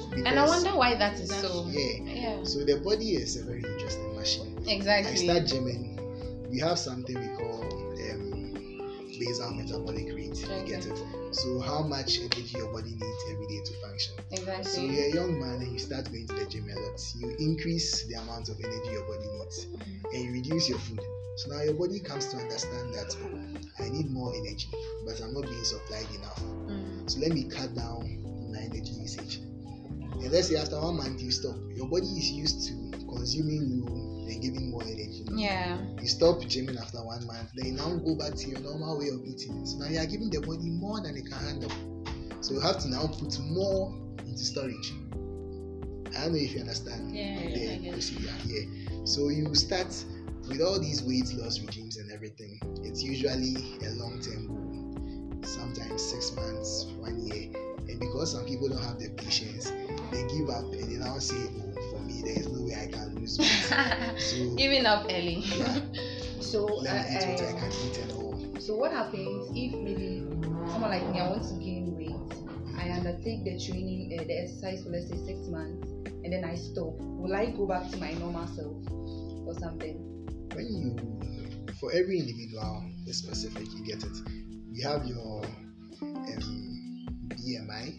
Because, 0.09 0.15
And 0.25 0.39
I 0.39 0.45
wonder 0.47 0.75
why 0.77 0.95
that 0.95 1.19
is 1.19 1.29
so. 1.29 1.67
Yeah. 1.69 2.03
Yeah. 2.03 2.43
So 2.43 2.63
the 2.63 2.77
body 2.77 3.15
is 3.15 3.35
a 3.37 3.43
very 3.43 3.61
interesting 3.63 4.15
machine. 4.15 4.57
Exactly. 4.67 5.11
I 5.11 5.15
start 5.15 5.43
gymming, 5.47 6.49
we 6.49 6.59
have 6.59 6.77
something 6.79 7.15
we 7.19 7.27
call 7.37 7.62
um, 9.13 9.19
basal 9.19 9.51
metabolic 9.53 10.07
rate. 10.15 10.39
You 10.39 10.67
get 10.67 10.85
it? 10.85 10.97
So 11.31 11.59
how 11.59 11.83
much 11.83 12.19
energy 12.19 12.57
your 12.57 12.71
body 12.71 12.91
needs 12.91 13.23
every 13.31 13.47
day 13.47 13.61
to 13.65 13.73
function. 13.81 14.13
Exactly. 14.31 14.63
So 14.63 14.81
you're 14.81 15.05
a 15.05 15.13
young 15.13 15.39
man 15.39 15.61
and 15.61 15.71
you 15.71 15.79
start 15.79 16.05
going 16.11 16.27
to 16.27 16.35
the 16.35 16.45
gym 16.45 16.69
a 16.69 16.79
lot. 16.79 17.01
You 17.15 17.35
increase 17.39 18.05
the 18.07 18.15
amount 18.15 18.49
of 18.49 18.59
energy 18.59 18.91
your 18.91 19.05
body 19.05 19.27
needs, 19.39 19.67
and 20.13 20.23
you 20.23 20.31
reduce 20.31 20.69
your 20.69 20.79
food. 20.79 21.01
So 21.37 21.51
now 21.51 21.63
your 21.63 21.73
body 21.73 21.99
comes 21.99 22.27
to 22.27 22.37
understand 22.37 22.93
that 22.93 23.15
oh, 23.23 23.83
I 23.83 23.89
need 23.89 24.11
more 24.11 24.33
energy, 24.35 24.69
but 25.05 25.19
I'm 25.21 25.33
not 25.33 25.43
being 25.43 25.63
supplied 25.63 26.07
enough. 26.15 26.39
Mm. 26.69 27.09
So 27.09 27.19
let 27.19 27.31
me 27.31 27.45
cut 27.45 27.73
down 27.75 28.51
my 28.51 28.59
energy 28.59 28.93
usage. 28.93 29.37
And 29.37 30.31
let's 30.31 30.49
say 30.49 30.57
after 30.57 30.79
one 30.79 30.97
month 30.97 31.21
you 31.21 31.31
stop, 31.31 31.55
your 31.73 31.87
body 31.87 32.05
is 32.05 32.31
used 32.31 32.67
to 32.67 32.73
consuming 33.07 33.81
low 33.81 34.12
and 34.27 34.41
giving 34.41 34.71
more 34.71 34.83
energy. 34.83 35.25
Yeah. 35.31 35.77
You 36.01 36.07
stop 36.07 36.37
gymming 36.41 36.79
after 36.79 36.97
one 37.03 37.25
month, 37.25 37.51
then 37.55 37.65
you 37.65 37.73
now 37.73 37.95
go 37.95 38.15
back 38.15 38.35
to 38.35 38.47
your 38.49 38.59
normal 38.59 38.97
way 38.99 39.09
of 39.09 39.23
eating. 39.25 39.65
So 39.65 39.77
now 39.77 39.87
you 39.87 39.99
are 39.99 40.05
giving 40.05 40.29
the 40.29 40.41
body 40.41 40.69
more 40.69 41.01
than 41.01 41.15
it 41.15 41.25
can 41.25 41.39
handle. 41.39 41.71
So 42.41 42.53
you 42.53 42.59
have 42.59 42.79
to 42.79 42.89
now 42.89 43.07
put 43.07 43.39
more 43.39 43.93
into 44.19 44.43
storage. 44.43 44.93
I 46.15 46.25
don't 46.25 46.33
know 46.33 46.39
if 46.39 46.53
you 46.53 46.61
understand 46.61 47.15
Yeah, 47.15 47.39
I 47.39 47.79
the 47.79 47.91
procedure 47.91 48.31
here. 48.45 48.67
So 49.05 49.29
you 49.29 49.53
start 49.55 49.87
with 50.47 50.61
all 50.61 50.79
these 50.79 51.01
weight 51.03 51.31
loss 51.33 51.59
regimes 51.59 51.97
and 51.97 52.11
everything. 52.11 52.59
It's 52.83 53.01
usually 53.01 53.55
a 53.85 53.91
long 53.95 54.19
term 54.21 54.47
goal, 54.47 55.43
sometimes 55.43 56.01
six 56.03 56.35
months, 56.35 56.85
one 56.99 57.25
year. 57.25 57.49
And 57.87 57.99
because 57.99 58.31
some 58.31 58.45
people 58.45 58.69
don't 58.69 58.83
have 58.83 58.99
the 58.99 59.09
patience, 59.09 59.71
they 60.11 60.23
give 60.27 60.49
up 60.49 60.63
and 60.71 60.91
they 60.91 60.97
now 60.97 61.17
say, 61.19 61.35
Oh, 61.35 61.91
for 61.91 61.99
me, 62.03 62.21
there 62.21 62.39
is 62.39 62.47
no 62.47 62.61
way 62.65 62.75
I 62.75 62.87
can 62.87 63.12
weight. 63.23 64.19
So 64.19 64.55
Giving 64.55 64.85
up 64.85 65.05
early. 65.09 65.43
yeah, 65.43 65.79
So, 66.39 66.65
uh, 66.67 66.81
let 66.81 67.09
me 67.09 67.15
eat 67.15 67.41
what 67.41 67.55
uh, 67.55 67.59
can 67.59 67.71
eat 67.87 67.97
and 67.97 68.11
all. 68.13 68.35
so 68.59 68.75
what 68.75 68.91
happens 68.91 69.49
if 69.55 69.73
maybe 69.81 70.23
someone 70.71 70.91
like 70.91 71.07
me, 71.09 71.19
I 71.19 71.29
want 71.29 71.43
to 71.43 71.55
gain 71.55 71.95
weight, 71.95 72.37
I 72.77 72.91
undertake 72.91 73.43
the 73.43 73.57
training, 73.59 74.17
uh, 74.19 74.23
the 74.23 74.37
exercise 74.43 74.83
for 74.83 74.89
let's 74.89 75.09
say 75.09 75.17
six 75.17 75.47
months, 75.47 75.87
and 76.23 76.31
then 76.31 76.43
I 76.43 76.55
stop. 76.55 76.93
Will 76.99 77.33
I 77.35 77.47
go 77.51 77.65
back 77.65 77.89
to 77.91 77.97
my 77.97 78.13
normal 78.13 78.47
self 78.47 78.75
or 79.47 79.53
something? 79.59 80.09
when 80.53 80.67
you 80.69 80.95
for 81.79 81.91
every 81.93 82.19
individual 82.19 82.83
is 83.07 83.17
specific 83.17 83.65
you 83.73 83.83
get 83.85 84.03
it 84.03 84.17
you 84.71 84.87
have 84.87 85.03
your 85.07 85.41
um, 86.03 87.07
bmi 87.33 87.97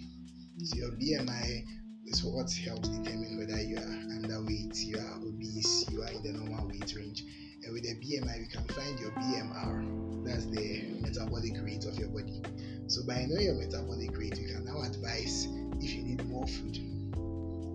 so 0.63 0.77
your 0.77 0.93
bmi 0.93 1.65
is 2.07 2.23
what 2.25 2.53
helps 2.53 2.89
determine 2.89 3.39
whether 3.39 3.61
you 3.63 3.77
are 3.77 3.97
underweight 4.15 4.77
you 4.85 4.99
are 4.99 5.17
obese 5.27 5.85
you 5.91 6.03
are 6.03 6.11
in 6.11 6.23
the 6.23 6.33
normal 6.33 6.69
weight 6.69 6.93
range. 6.97 7.25
And 7.65 7.73
with 7.73 7.83
the 7.83 7.95
bmi 7.95 8.39
we 8.39 8.47
can 8.47 8.65
find 8.75 8.99
your 9.01 9.11
bmr 9.13 10.25
that's 10.25 10.47
the 10.47 10.83
metabolic 11.01 11.55
rate 11.63 11.85
of 11.85 11.99
your 11.99 12.09
body. 12.09 12.43
So 12.87 13.03
by 13.07 13.25
knowing 13.29 13.45
your 13.47 13.55
metabolic 13.55 14.17
rate 14.17 14.39
you 14.39 14.49
can 14.49 14.65
now 14.65 14.83
advise 14.83 15.47
if 15.81 15.91
you 15.95 16.03
need 16.03 16.27
more 16.29 16.47
food 16.47 16.79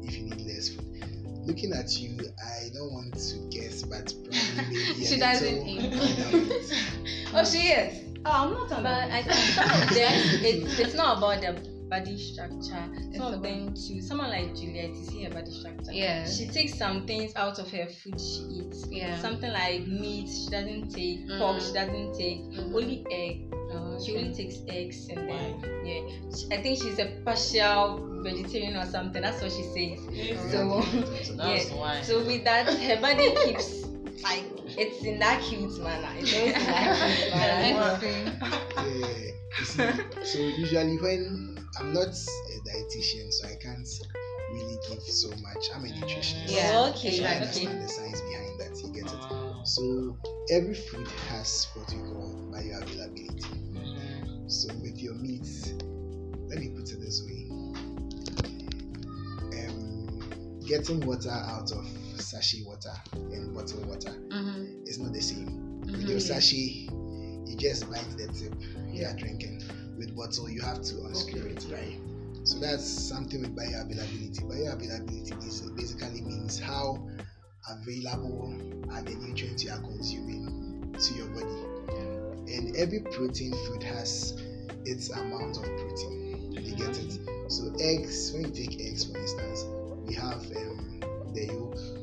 if 0.04 0.18
you 0.18 0.24
need 0.24 0.42
less 0.42 0.70
food. 0.70 0.86
Looking 1.46 1.74
at 1.74 1.98
you, 2.00 2.18
I 2.44 2.70
don't 2.74 2.92
want 2.92 3.14
to 3.14 3.38
guess, 3.50 3.84
but 3.84 4.14
probably 4.24 4.68
maybe 4.70 5.06
She 5.06 5.18
doesn't 5.18 5.68
eat. 5.68 6.76
Oh, 7.34 7.44
she 7.46 7.60
is. 7.70 8.04
Oh, 8.26 8.32
I'm 8.32 8.54
not 8.54 8.70
But 8.70 9.12
I 9.12 9.22
think 9.22 9.38
some 9.54 9.70
of 9.70 9.90
them, 9.90 10.12
it's, 10.44 10.80
it's 10.80 10.96
not 10.96 11.20
about 11.20 11.42
the 11.42 11.69
body 11.90 12.18
structure. 12.18 12.84
Some 13.16 13.34
of 13.34 13.42
them 13.44 13.74
too. 13.74 14.02
Someone 14.02 14.30
like 14.30 14.56
Juliet, 14.56 14.90
you 14.96 15.04
see 15.06 15.24
her 15.24 15.32
body 15.32 15.52
structure. 15.52 15.92
Yeah. 15.92 16.30
She 16.30 16.48
takes 16.48 16.76
some 16.78 17.06
things 17.06 17.34
out 17.36 17.60
of 17.60 17.70
her 17.72 17.88
food 17.88 18.20
she 18.20 18.42
eats. 18.62 18.86
Yeah. 18.90 19.20
Something 19.20 19.52
like 19.52 19.88
meat, 19.88 20.28
she 20.30 20.50
doesn't 20.50 20.90
take. 20.90 21.28
Mm. 21.28 21.40
Pork, 21.40 21.62
she 21.62 21.74
doesn't 21.74 22.14
take. 22.18 22.42
Mhm. 22.52 22.76
Only 22.76 23.06
egg. 23.12 23.46
Oh, 23.72 24.00
She 24.04 24.14
okay. 24.14 24.22
only 24.26 24.34
takes 24.36 24.58
eggs 24.68 25.08
and 25.10 25.30
then 25.30 25.62
yeah. 25.86 26.02
She- 26.36 26.48
I 26.56 26.62
think 26.62 26.82
she's 26.82 27.00
a 27.00 27.06
partial 27.26 28.06
vegetarian 28.24 28.76
or 28.78 28.86
something. 28.86 29.22
That's 29.22 29.42
what 29.42 29.52
she 29.52 29.64
says. 29.64 30.52
So 30.52 30.82
So 31.24 31.36
that's 31.36 31.70
yeah. 31.70 31.76
why. 31.76 32.02
So 32.02 32.24
with 32.26 32.44
that, 32.46 32.68
her 32.68 33.02
body 33.02 33.34
keeps 33.46 33.86
like 34.24 34.46
it's 34.78 35.04
in 35.04 35.20
that 35.20 35.42
cute 35.42 35.80
manner. 35.80 36.10
It's 36.18 36.34
always 36.34 36.54
in 36.56 36.72
that 36.72 37.20
cute 37.20 37.34
manner. 37.36 37.64
Yeah, 38.78 39.32
you 39.60 39.66
see, 39.66 39.92
so 40.24 40.40
usually 40.40 40.98
when 40.98 41.58
I'm 41.80 41.94
not 41.94 42.08
a 42.08 42.70
dietitian, 42.70 43.32
so 43.32 43.48
I 43.48 43.56
can't 43.62 43.88
really 44.52 44.78
give 44.90 45.02
so 45.02 45.30
much. 45.42 45.70
I'm 45.74 45.86
a 45.86 45.88
nutritionist. 45.88 46.52
Yeah. 46.52 46.92
Okay, 46.92 47.18
So 47.18 47.24
I 47.24 47.36
okay. 47.38 47.66
the 47.66 47.88
science 47.88 48.22
behind 48.22 48.60
that. 48.60 48.82
You 48.84 48.94
get 48.94 49.12
it. 49.12 49.68
So 49.68 50.18
every 50.52 50.76
food 50.76 51.08
has 51.30 51.68
what 51.74 51.90
we 51.92 51.98
call 51.98 52.52
bioavailability. 52.52 53.70
So 54.50 54.74
with 54.82 54.98
your 55.00 55.14
meat, 55.16 55.48
let 56.50 56.58
me 56.60 56.70
put 56.70 56.90
it 56.90 57.00
this 57.00 57.24
way. 57.24 57.48
Um, 59.54 60.60
getting 60.66 61.02
water 61.02 61.30
out 61.30 61.72
of 61.72 61.86
sachet 62.20 62.64
water 62.66 62.94
and 63.14 63.54
bottled 63.54 63.86
water 63.88 64.12
Mhm. 64.30 64.88
is 64.88 65.00
not 65.00 65.14
the 65.14 65.22
same. 65.22 65.82
With 65.82 66.04
Mhm. 66.04 66.10
your 66.10 66.20
sachet, 66.20 66.90
you 67.48 67.58
just 67.58 67.90
bite 67.90 68.06
the 68.18 68.28
tip, 68.28 68.54
you 68.94 69.06
are 69.06 69.16
drinking. 69.16 69.64
With 69.98 70.16
bottle, 70.16 70.50
you 70.50 70.62
have 70.62 70.82
to 70.82 71.06
unscrew 71.06 71.48
it, 71.48 71.66
right? 71.72 72.00
So 72.46 72.58
that's 72.60 72.86
something 72.86 73.42
with 73.42 73.56
bioavailability. 73.56 74.42
Bioavailability 74.44 75.46
is 75.46 75.62
basically 75.72 76.22
means 76.22 76.58
how 76.60 77.06
available 77.70 78.54
are 78.92 79.02
the 79.02 79.16
nutrients 79.16 79.64
you 79.64 79.72
are 79.72 79.80
consuming 79.82 80.94
to 80.98 81.14
your 81.16 81.28
body. 81.28 82.54
And 82.54 82.76
every 82.78 83.02
protein 83.02 83.54
food 83.68 83.84
has 83.84 84.34
its 84.86 85.10
amount 85.10 85.58
of 85.58 85.64
protein. 85.64 86.52
You 86.54 86.76
get 86.76 86.98
it? 86.98 87.20
So 87.50 87.74
eggs, 87.80 88.32
when 88.32 88.46
you 88.46 88.52
take 88.52 88.80
eggs 88.82 89.06
for 89.06 89.18
instance, 89.18 89.66
we 90.08 90.14
have 90.16 90.42
um, 90.56 91.00
the 91.34 91.46
yolk 91.46 91.50
giving 91.50 91.60
more 91.60 91.74
of 91.74 91.99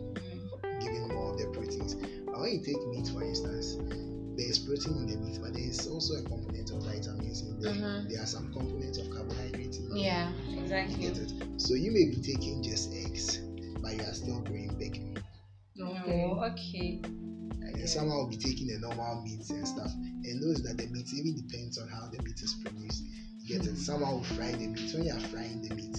the 1.37 1.47
proteins. 1.53 1.95
But 2.27 2.41
when 2.41 2.53
you 2.53 2.61
take 2.65 2.81
meat 2.89 3.09
for 3.09 3.23
instance, 3.23 3.77
there 4.37 4.49
is 4.49 4.59
protein 4.59 4.97
in 4.99 5.07
the 5.07 5.17
meat, 5.17 5.39
but 5.41 5.55
there 5.55 5.65
is 5.65 5.87
also 5.89 6.15
a 6.15 6.23
component 6.23 6.71
of 6.71 6.83
vitamins 6.85 7.41
in 7.41 7.59
there. 7.61 7.73
Mhm. 7.73 8.09
There 8.11 8.23
are 8.23 8.27
some 8.27 8.53
components 8.53 8.99
of 8.99 9.09
carbohydrates 9.11 9.79
in 9.79 9.89
there. 9.89 9.99
Yeah, 9.99 10.33
You 10.49 10.61
exactly. 10.61 10.97
get 11.01 11.17
it? 11.17 11.33
So 11.57 11.75
you 11.75 11.91
may 11.91 12.05
be 12.05 12.21
taking 12.21 12.63
just 12.63 12.93
eggs, 12.93 13.39
but 13.81 13.97
you 13.97 14.03
are 14.03 14.13
still 14.15 14.41
growing 14.43 14.77
big. 14.79 15.01
Oh, 15.81 16.45
okay. 16.53 17.01
And 17.05 17.89
someone 17.89 18.17
will 18.17 18.29
be 18.29 18.37
taking 18.37 18.67
the 18.69 18.79
normal 18.79 19.23
meats 19.23 19.51
and 19.51 19.67
stuff, 19.67 19.93
and 19.93 20.41
knows 20.41 20.63
that 20.63 20.77
the 20.77 20.87
meat 20.89 21.07
even 21.15 21.37
depends 21.37 21.79
on 21.79 21.89
how 21.89 22.07
the 22.09 22.19
meat 22.23 22.41
is 22.41 22.55
produced. 22.63 23.05
You 23.41 23.59
get 23.59 23.67
it? 23.67 23.77
Someone 23.79 24.13
will 24.13 24.23
fry 24.25 24.53
the 24.53 24.67
meat. 24.67 24.93
When 24.95 25.05
you 25.05 25.13
are 25.13 25.21
frying 25.21 25.63
the 25.63 25.75
meat, 25.75 25.97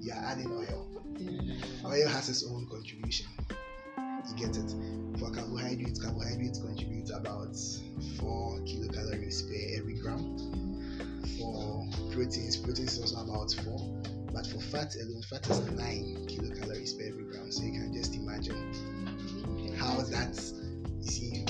you 0.00 0.12
are 0.12 0.24
adding 0.24 0.50
oil. 0.50 0.86
Oil 1.84 2.08
has 2.08 2.28
its 2.28 2.44
own 2.44 2.66
contribution. 2.70 3.26
You 4.30 4.36
get 4.46 4.56
it? 4.56 4.74
For 5.18 5.30
carbohydrates, 5.30 6.02
carbohydrates 6.02 6.60
contribute 6.60 7.10
about 7.10 7.56
4 8.18 8.60
kilocalories 8.60 9.42
per 9.46 9.78
every 9.78 9.94
gram. 9.94 10.36
For 11.38 11.86
proteins, 12.12 12.56
proteins 12.56 12.98
is 12.98 13.14
also 13.14 13.24
about 13.24 13.52
4. 13.52 14.02
But 14.32 14.46
for 14.46 14.60
fat 14.60 14.94
alone, 14.94 15.22
fat 15.22 15.48
is 15.50 15.60
9 15.60 16.26
kilocalories 16.28 16.96
per 16.96 17.08
every 17.08 17.24
gram. 17.24 17.50
So 17.50 17.64
you 17.64 17.72
can 17.72 17.92
just 17.92 18.14
imagine 18.14 19.74
how 19.76 20.00
that, 20.02 20.40
you 21.00 21.10
see, 21.10 21.44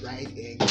fried 0.00 0.32
egg, 0.38 0.62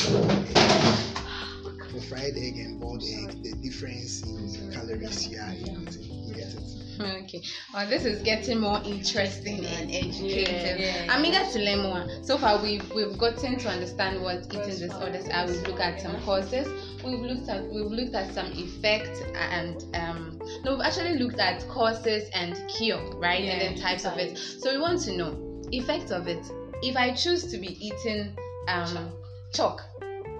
for 1.91 2.01
fried 2.01 2.37
egg 2.37 2.55
and 2.55 2.79
boiled 2.79 3.03
egg, 3.03 3.43
the 3.43 3.53
difference 3.61 4.23
in 4.23 4.71
calories 4.71 5.27
you 5.27 5.39
are 5.39 5.53
eating. 5.53 5.87
You 6.25 6.33
get 6.33 6.53
it? 6.53 6.78
Okay. 6.99 7.41
Well, 7.73 7.87
this 7.87 8.03
is 8.03 8.21
getting 8.23 8.59
more 8.59 8.81
interesting 8.83 9.65
and 9.65 9.89
educative. 9.89 10.79
Yeah, 10.79 11.05
yeah, 11.05 11.13
I'm 11.13 11.23
eager 11.23 11.49
to 11.51 11.59
learn 11.59 11.79
more. 11.83 12.23
So 12.23 12.37
far, 12.37 12.61
we've 12.61 12.89
we've 12.93 13.17
gotten 13.17 13.57
to 13.59 13.69
understand 13.69 14.21
what 14.21 14.45
eating 14.47 14.79
disorders 14.79 15.27
are. 15.29 15.47
We've 15.47 15.65
looked 15.65 15.79
at 15.79 16.01
some 16.01 16.19
causes. 16.23 16.67
We've 17.03 17.19
looked 17.21 17.47
at 17.47 17.63
we've 17.71 17.85
looked 17.85 18.15
at 18.15 18.33
some 18.33 18.51
effects 18.51 19.21
and 19.35 19.83
um 19.95 20.41
no, 20.65 20.75
we've 20.75 20.85
actually 20.85 21.17
looked 21.19 21.39
at 21.39 21.65
causes 21.69 22.29
and 22.33 22.61
cure, 22.69 23.01
right? 23.15 23.43
and 23.43 23.61
then 23.61 23.75
types 23.75 24.05
of 24.05 24.17
it. 24.17 24.37
So 24.37 24.71
we 24.73 24.81
want 24.81 25.01
to 25.03 25.15
know 25.15 25.61
effects 25.71 26.11
of 26.11 26.27
it. 26.27 26.45
If 26.81 26.97
I 26.97 27.13
choose 27.13 27.45
to 27.51 27.57
be 27.57 27.77
eating 27.85 28.35
um 28.67 29.13
chalk. 29.53 29.83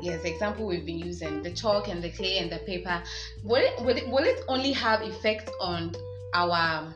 Yes, 0.02 0.24
example 0.24 0.66
we've 0.66 0.86
been 0.86 1.00
using 1.00 1.44
the 1.44 1.52
chalk 1.52 1.90
and 1.90 2.02
the 2.02 2.10
clay 2.10 2.38
and 2.38 2.50
the 2.50 2.60
paper. 2.60 3.04
Will 3.44 3.62
it, 3.62 3.80
will 3.82 3.98
it, 3.98 4.08
will 4.08 4.24
it 4.24 4.40
only 4.48 4.72
have 4.72 5.02
effect 5.02 5.50
on 5.60 5.94
our 6.34 6.94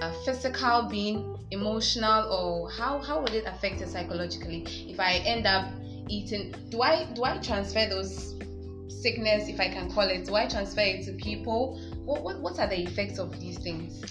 uh, 0.00 0.12
physical 0.24 0.82
being, 0.82 1.38
emotional, 1.50 2.32
or 2.32 2.70
how 2.70 2.98
how 2.98 3.20
would 3.20 3.34
it 3.34 3.46
affect 3.46 3.80
it 3.80 3.88
psychologically? 3.88 4.64
If 4.88 5.00
I 5.00 5.14
end 5.24 5.46
up 5.46 5.70
eating, 6.08 6.54
do 6.70 6.82
I 6.82 7.04
do 7.14 7.24
I 7.24 7.38
transfer 7.38 7.86
those 7.86 8.36
sickness, 8.88 9.48
if 9.48 9.60
I 9.60 9.68
can 9.68 9.90
call 9.90 10.08
it, 10.08 10.26
do 10.26 10.34
I 10.34 10.46
transfer 10.46 10.80
it 10.80 11.04
to 11.06 11.12
people? 11.12 11.80
What 12.04 12.22
what, 12.22 12.40
what 12.40 12.58
are 12.58 12.68
the 12.68 12.80
effects 12.80 13.18
of 13.18 13.38
these 13.40 13.58
things? 13.58 14.04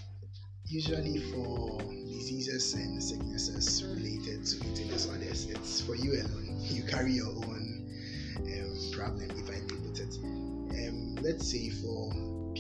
Usually 0.66 1.20
for 1.32 1.80
diseases 2.08 2.74
and 2.74 3.02
sicknesses 3.02 3.84
related 3.86 4.46
to 4.46 4.58
eating 4.68 4.90
disorders, 4.90 5.46
it's 5.46 5.82
for 5.82 5.96
you 5.96 6.14
alone. 6.14 6.58
You 6.64 6.84
carry 6.84 7.14
your 7.14 7.28
own 7.28 7.90
um, 8.38 8.92
problem, 8.92 9.30
if 9.32 9.50
I 9.50 9.62
put 9.68 10.00
it. 10.00 10.18
Um, 10.24 11.16
let's 11.22 11.50
say 11.50 11.70
for 11.70 12.12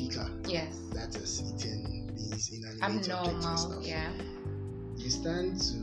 Yes, 0.01 0.73
that 0.93 1.15
is 1.15 1.41
eating 1.41 2.11
these 2.15 2.49
inanimate 2.53 3.09
objects 3.09 3.45
and 3.45 3.59
stuff. 3.59 3.83
Yeah. 3.85 4.11
you 4.95 5.09
stand 5.09 5.59
to 5.61 5.77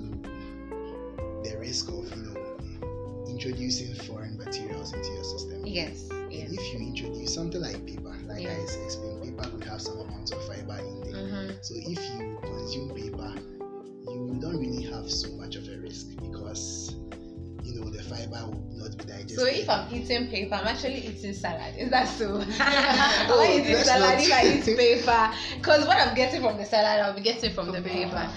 the 1.49 1.57
risk 1.59 1.89
of 1.89 2.09
you 2.17 2.23
know 2.23 3.25
introducing 3.29 3.95
foreign 4.07 4.37
materials 4.39 4.93
into 4.93 5.09
your 5.13 5.25
system. 5.25 5.67
Yes. 5.67 6.09
And 6.11 6.33
Yes. 6.33 6.53
if 6.53 6.73
you 6.75 6.81
introduce 6.87 7.35
something 7.35 7.61
like 7.61 7.85
paper, 7.87 8.17
like 8.27 8.43
Yeah. 8.43 8.51
I 8.51 8.85
explained, 8.85 9.23
paper 9.25 9.51
could 9.51 9.65
have 9.65 9.81
some 9.83 9.99
amount 9.99 10.33
of 10.33 10.43
fiber 10.47 10.79
in 10.79 11.01
there. 11.03 11.23
Mm-hmm. 11.23 11.51
So 11.63 11.75
if 11.77 11.99
you 12.15 12.39
consume 12.43 12.91
paper, 12.95 13.35
you 14.09 14.37
don't 14.41 14.59
really 14.59 14.85
have 14.85 15.11
so 15.11 15.29
much 15.33 15.57
of 15.57 15.69
a 15.69 15.79
risk 15.79 16.09
because 16.21 16.95
you 17.65 17.81
know 17.81 17.89
the 17.91 18.03
fiber 18.03 18.47
will 18.47 18.63
not 18.77 18.97
be 18.99 19.05
digested. 19.05 19.39
So 19.39 19.47
if 19.47 19.69
I'm 19.69 19.93
eating 19.93 20.29
paper, 20.29 20.55
I'm 20.55 20.67
actually 20.67 21.07
eating 21.07 21.33
salad. 21.33 21.75
Is 21.79 21.91
that 21.91 22.07
so? 22.09 22.35
Oh, 22.37 22.41
Am 22.61 23.41
I 23.41 23.61
eating 23.61 23.77
salad 23.77 24.19
not- 24.19 24.23
if 24.23 24.33
I 24.33 24.71
eat 24.71 24.77
paper? 24.77 25.31
Because 25.57 25.87
what 25.87 25.97
I'm 25.97 26.15
getting 26.15 26.43
from 26.43 26.57
the 26.59 26.65
salad, 26.65 27.01
I'll 27.05 27.15
be 27.15 27.23
getting 27.23 27.53
from 27.53 27.73
the 27.73 27.81
paper. 27.81 28.29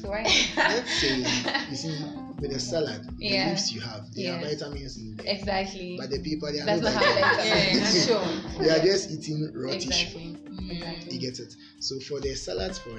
So 0.00 0.10
why? 0.10 0.22
Let's 0.56 1.00
say 1.00 1.16
you 1.16 1.76
see 1.76 2.04
with 2.38 2.52
the 2.52 2.60
salad, 2.60 3.06
Yeah. 3.18 3.44
the 3.44 3.50
leaves 3.52 3.72
you 3.72 3.80
have, 3.80 4.12
they 4.14 4.22
Yeah. 4.24 4.40
vitamins 4.40 4.98
in 4.98 5.16
there. 5.16 5.34
exactly. 5.34 5.96
But 5.98 6.10
the 6.10 6.18
paper, 6.18 6.52
they 6.52 6.60
are 6.60 6.66
That's 6.66 6.82
not 6.82 6.92
how 6.92 7.14
vitamins. 7.14 7.94
it 7.96 8.06
sure. 8.08 8.62
They 8.62 8.70
are 8.70 8.84
just 8.84 9.10
eating 9.10 9.50
raw 9.54 9.72
tissue. 9.72 9.88
Exactly. 9.88 11.10
You 11.10 11.20
get 11.20 11.38
it. 11.38 11.54
So 11.80 11.98
for 12.00 12.20
the 12.20 12.34
salads, 12.34 12.78
for 12.78 12.90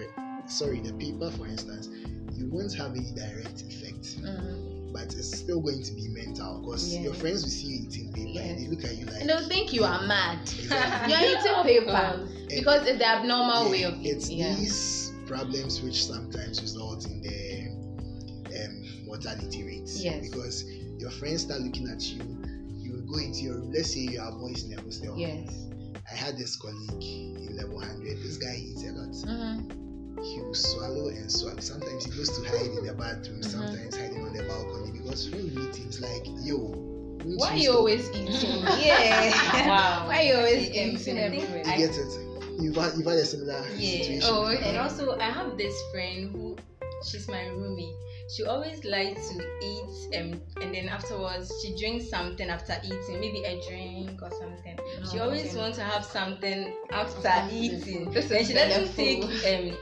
sorry, 0.48 0.80
the 0.80 0.93
paper, 0.93 1.30
for 1.32 1.45
instance, 1.45 1.89
you 2.34 2.50
won't 2.50 2.74
have 2.74 2.91
any 2.95 3.12
direct 3.12 3.62
effect, 3.62 4.17
Mhm. 4.24 4.74
But 4.95 5.13
it's 5.13 5.38
still 5.39 5.60
going 5.60 5.84
to 5.84 5.91
be 5.93 6.08
mental 6.08 6.62
because 6.62 6.88
Yeah. 6.93 7.01
your 7.01 7.13
friends 7.13 7.43
will 7.43 7.49
see 7.49 7.67
you 7.67 7.86
eating 7.86 8.13
paper 8.13 8.39
and 8.39 8.58
they 8.58 8.67
look 8.67 8.86
at 8.86 8.95
you 8.97 9.05
like 9.05 9.19
And 9.19 9.29
they'll 9.29 9.47
think 9.47 9.73
you 9.73 9.84
are 9.84 10.01
mad. 10.08 10.39
Exactly. 10.43 11.13
You're 11.13 11.38
eating 11.38 11.63
paper 11.63 11.91
And- 11.91 12.47
because 12.47 12.88
it's 12.88 12.99
the 12.99 13.05
abnormal 13.08 13.69
way 13.69 13.81
yeah, 13.81 13.88
of 13.89 14.05
it's 14.05 14.27
eating. 14.29 14.39
Yeah. 14.39 14.55
these 14.55 15.12
problems 15.27 15.81
which 15.81 16.05
sometimes 16.05 16.62
result 16.62 17.05
in 17.08 17.21
the 17.21 18.63
um, 18.63 19.05
mortality 19.05 19.63
rates. 19.65 20.01
Yes. 20.01 20.29
Because 20.29 20.63
your 20.97 21.10
friends 21.12 21.41
start 21.41 21.60
looking 21.62 21.89
at 21.89 22.01
you, 22.03 22.21
you 22.79 22.93
will 22.93 23.01
go 23.12 23.17
into 23.17 23.39
your 23.39 23.55
room. 23.55 23.71
Let's 23.73 23.91
say 23.93 23.99
you 24.01 24.21
are 24.21 24.31
boys 24.31 24.63
in 24.63 24.77
a 24.77 24.81
hostel. 24.81 25.17
Yes. 25.17 25.49
I 26.10 26.15
had 26.15 26.38
this 26.38 26.55
colleague 26.55 27.03
in 27.03 27.58
level 27.58 27.75
100. 27.75 28.17
This 28.23 28.38
guy 28.38 28.55
eats 28.55 28.84
a 28.84 28.91
lot. 28.93 29.12
Mm-hmm. 29.12 29.85
He 30.33 30.41
will 30.41 30.53
swallow 30.53 31.07
and 31.09 31.31
swallow. 31.31 31.59
Sometimes 31.59 32.05
he 32.05 32.11
goes 32.11 32.29
to 32.38 32.47
hide 32.49 32.71
in 32.77 32.85
the 32.85 32.93
bathroom, 32.93 33.41
Mhm. 33.41 33.45
sometimes 33.45 33.95
hiding 33.97 34.23
on 34.23 34.33
the 34.33 34.43
balcony 34.43 34.91
because 34.97 35.29
when 35.29 35.45
you 35.45 35.51
meet 35.51 35.75
him, 35.75 35.88
it's 35.88 35.99
like, 35.99 36.25
yo, 36.43 36.57
Why 37.23 37.53
you 37.53 37.61
you 37.61 37.63
stop? 37.69 37.75
always 37.77 38.09
eating? 38.13 38.63
yeah. 38.79 39.67
Wow. 39.67 40.07
Why 40.07 40.21
you 40.21 40.35
always 40.35 40.69
Okay, 40.69 40.89
eating 40.91 41.17
everywhere? 41.19 41.63
You 41.65 41.71
I- 41.71 41.77
get 41.77 41.91
it? 41.97 42.11
You've 42.59 42.75
had, 42.77 42.93
you've 42.97 43.05
had 43.05 43.17
a 43.19 43.25
similar 43.25 43.61
Yeah. 43.77 44.01
situation. 44.03 44.21
Oh, 44.25 44.45
okay. 44.47 44.69
And 44.69 44.77
also, 44.77 45.17
I 45.19 45.29
have 45.29 45.57
this 45.57 45.75
friend 45.91 46.31
who 46.31 46.55
she's 47.05 47.27
my 47.27 47.43
roomie. 47.51 47.91
She 48.35 48.43
always 48.45 48.83
likes 48.85 49.29
to 49.29 49.35
eat 49.61 50.17
um, 50.17 50.41
and 50.61 50.73
then 50.73 50.88
afterwards 50.89 51.51
she 51.61 51.75
drinks 51.77 52.09
something 52.09 52.49
after 52.49 52.75
eating, 52.83 53.19
maybe 53.19 53.43
a 53.43 53.61
drink 53.67 54.19
or 54.23 54.31
something. 54.31 54.77
she 55.11 55.19
Oh, 55.19 55.23
always 55.25 55.49
okay. 55.49 55.57
wants 55.57 55.77
to 55.77 55.83
have 55.83 56.03
something 56.05 56.73
after 56.91 57.33
eating. 57.51 58.09
This 58.11 58.31
and 58.31 58.47
she 58.47 58.53
doesn't 58.53 58.95
take 58.95 59.21
um, 59.23 59.77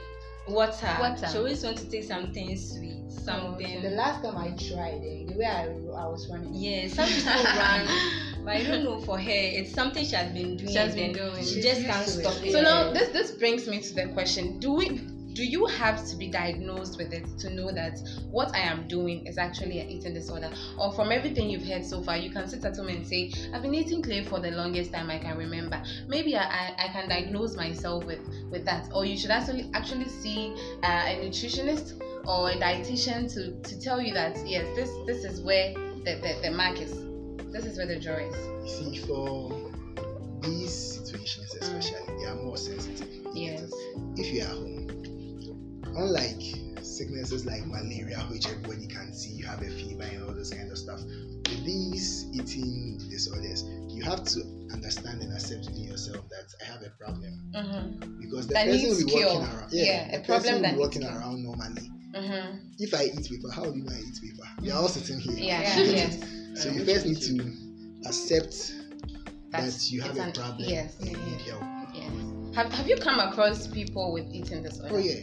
water. 0.48 0.96
Water. 1.00 1.28
She 1.30 1.38
always 1.38 1.62
wants 1.64 1.82
to 1.82 1.90
take 1.90 2.04
something 2.04 2.56
sweet, 2.56 3.10
something. 3.10 3.82
The 3.82 3.90
last 3.90 4.22
time 4.22 4.36
I 4.36 4.50
tried 4.50 5.02
it, 5.02 5.28
the 5.28 5.38
way 5.38 5.46
I, 5.46 5.64
I 5.64 6.06
was 6.06 6.28
running. 6.30 6.54
yeah, 6.54 6.88
some 6.88 7.06
people 7.08 7.32
run, 7.58 8.44
but 8.44 8.56
I 8.56 8.64
don't 8.64 8.84
know 8.84 9.00
for 9.00 9.18
her. 9.18 9.24
It's 9.30 9.72
something 9.72 10.04
she 10.04 10.14
has 10.16 10.32
been 10.32 10.56
doing. 10.56 10.68
She 10.70 10.76
has 10.78 10.94
been 10.94 11.12
doing. 11.12 11.36
She 11.36 11.54
She's 11.54 11.64
just 11.64 11.82
can't 11.82 12.06
to 12.06 12.20
it. 12.20 12.24
stop 12.24 12.44
it. 12.44 12.52
So 12.52 12.60
now 12.62 12.92
this 12.92 13.08
this 13.10 13.30
brings 13.32 13.66
me 13.66 13.80
to 13.80 13.94
the 13.94 14.08
question: 14.08 14.58
Do 14.60 14.72
we 14.72 15.00
do 15.34 15.44
you 15.44 15.66
have 15.66 16.06
to 16.06 16.16
be 16.16 16.28
diagnosed 16.28 16.96
with 16.96 17.12
it 17.12 17.26
to 17.38 17.50
know 17.50 17.72
that 17.72 17.98
what 18.30 18.54
I 18.54 18.60
am 18.60 18.86
doing 18.86 19.26
is 19.26 19.36
actually 19.36 19.80
an 19.80 19.90
eating 19.90 20.14
disorder? 20.14 20.50
Or 20.78 20.92
from 20.92 21.10
everything 21.10 21.50
you've 21.50 21.66
heard 21.66 21.84
so 21.84 22.02
far, 22.02 22.16
you 22.16 22.30
can 22.30 22.48
sit 22.48 22.64
at 22.64 22.76
home 22.76 22.88
and 22.88 23.06
say, 23.06 23.32
I've 23.52 23.62
been 23.62 23.74
eating 23.74 24.00
clay 24.00 24.22
for 24.24 24.38
the 24.38 24.52
longest 24.52 24.92
time 24.92 25.10
I 25.10 25.18
can 25.18 25.36
remember. 25.36 25.82
Maybe 26.08 26.36
I, 26.36 26.44
I, 26.44 26.84
I 26.84 26.88
can 26.88 27.08
diagnose 27.08 27.56
myself 27.56 28.04
with, 28.04 28.20
with 28.50 28.64
that. 28.64 28.88
Or 28.94 29.04
you 29.04 29.16
should 29.16 29.30
actually 29.30 29.70
actually 29.74 30.08
see 30.08 30.54
uh, 30.84 31.04
a 31.06 31.20
nutritionist 31.24 32.00
or 32.26 32.50
a 32.50 32.54
dietitian 32.54 33.32
to, 33.34 33.60
to 33.68 33.80
tell 33.80 34.00
you 34.00 34.14
that 34.14 34.38
yes, 34.46 34.66
this 34.76 34.90
this 35.06 35.24
is 35.24 35.40
where 35.40 35.74
the, 35.74 36.18
the, 36.22 36.38
the 36.42 36.50
mark 36.50 36.80
is. 36.80 36.92
This 37.52 37.66
is 37.66 37.76
where 37.76 37.86
the 37.86 37.98
draw 37.98 38.16
is. 38.16 38.34
You 38.64 38.94
see, 38.94 39.06
for 39.06 39.70
these 40.40 40.72
situations 40.72 41.54
especially, 41.54 42.14
they 42.18 42.26
are 42.26 42.36
more 42.36 42.56
sensitive. 42.56 43.08
Yes. 43.32 43.72
If 44.16 44.32
you 44.32 44.42
are 44.42 44.48
home, 44.48 44.83
unlike 45.96 46.40
sicknesses 46.82 47.44
like 47.46 47.66
malaria, 47.66 48.18
which 48.30 48.46
everybody 48.46 48.86
can 48.86 49.12
see, 49.12 49.30
you 49.32 49.46
have 49.46 49.62
a 49.62 49.70
fever 49.70 50.02
and 50.02 50.22
all 50.24 50.34
this 50.34 50.50
kind 50.50 50.70
of 50.70 50.78
stuff. 50.78 51.00
With 51.02 51.64
these 51.64 52.26
eating 52.32 52.98
disorders, 53.10 53.64
you 53.88 54.02
have 54.04 54.22
to 54.24 54.40
understand 54.72 55.22
and 55.22 55.32
accept 55.32 55.66
within 55.66 55.84
yourself 55.84 56.28
that 56.28 56.46
I 56.62 56.72
have 56.72 56.82
a 56.82 56.90
problem 56.90 57.40
Mm-hmm. 57.54 58.20
because 58.20 58.48
the 58.48 58.54
That 58.54 58.66
person 58.66 58.82
needs 58.88 58.98
will 58.98 59.06
be 59.06 59.12
cure. 59.12 59.26
walking 59.26 59.54
around. 59.54 59.72
Yeah, 59.72 60.10
the 60.10 60.16
a 60.18 60.20
problem 60.24 60.42
person 60.42 60.54
will 60.54 60.62
that 60.62 60.72
be 60.74 60.80
walking 60.80 61.02
cure. 61.02 61.12
around 61.16 61.42
normally. 61.44 61.90
Mm-hmm. 62.14 62.58
If 62.78 62.94
I 62.94 63.04
eat 63.04 63.28
paper, 63.30 63.50
how 63.52 63.64
do 63.64 63.76
you 63.78 63.84
know 63.84 63.92
I 63.92 63.98
eat 64.00 64.20
paper? 64.22 64.48
We 64.60 64.70
are 64.70 64.82
all 64.82 64.88
sitting 64.88 65.18
here. 65.20 65.36
Yeah. 65.36 65.78
You 65.78 65.84
get 65.86 65.96
Yes. 66.12 66.62
So 66.62 66.70
you 66.70 66.84
first 66.84 67.06
need 67.06 67.20
to 67.22 67.52
accept 68.06 68.74
That's- 69.50 69.74
that 69.88 69.90
you 69.92 70.00
have 70.02 70.10
it's 70.10 70.18
a 70.20 70.22
an- 70.24 70.32
problem. 70.32 70.68
yes, 70.68 70.94
and 71.00 71.10
you 71.10 71.16
yes. 71.16 71.26
need 71.30 71.40
help. 71.48 71.62
Yes. 71.94 72.56
Have 72.56 72.72
Have 72.72 72.88
you 72.88 72.96
come 72.96 73.18
across 73.20 73.66
people 73.68 74.12
with 74.12 74.26
eating 74.32 74.62
disorder? 74.62 74.94
Oh 74.94 74.98
yeah. 74.98 75.20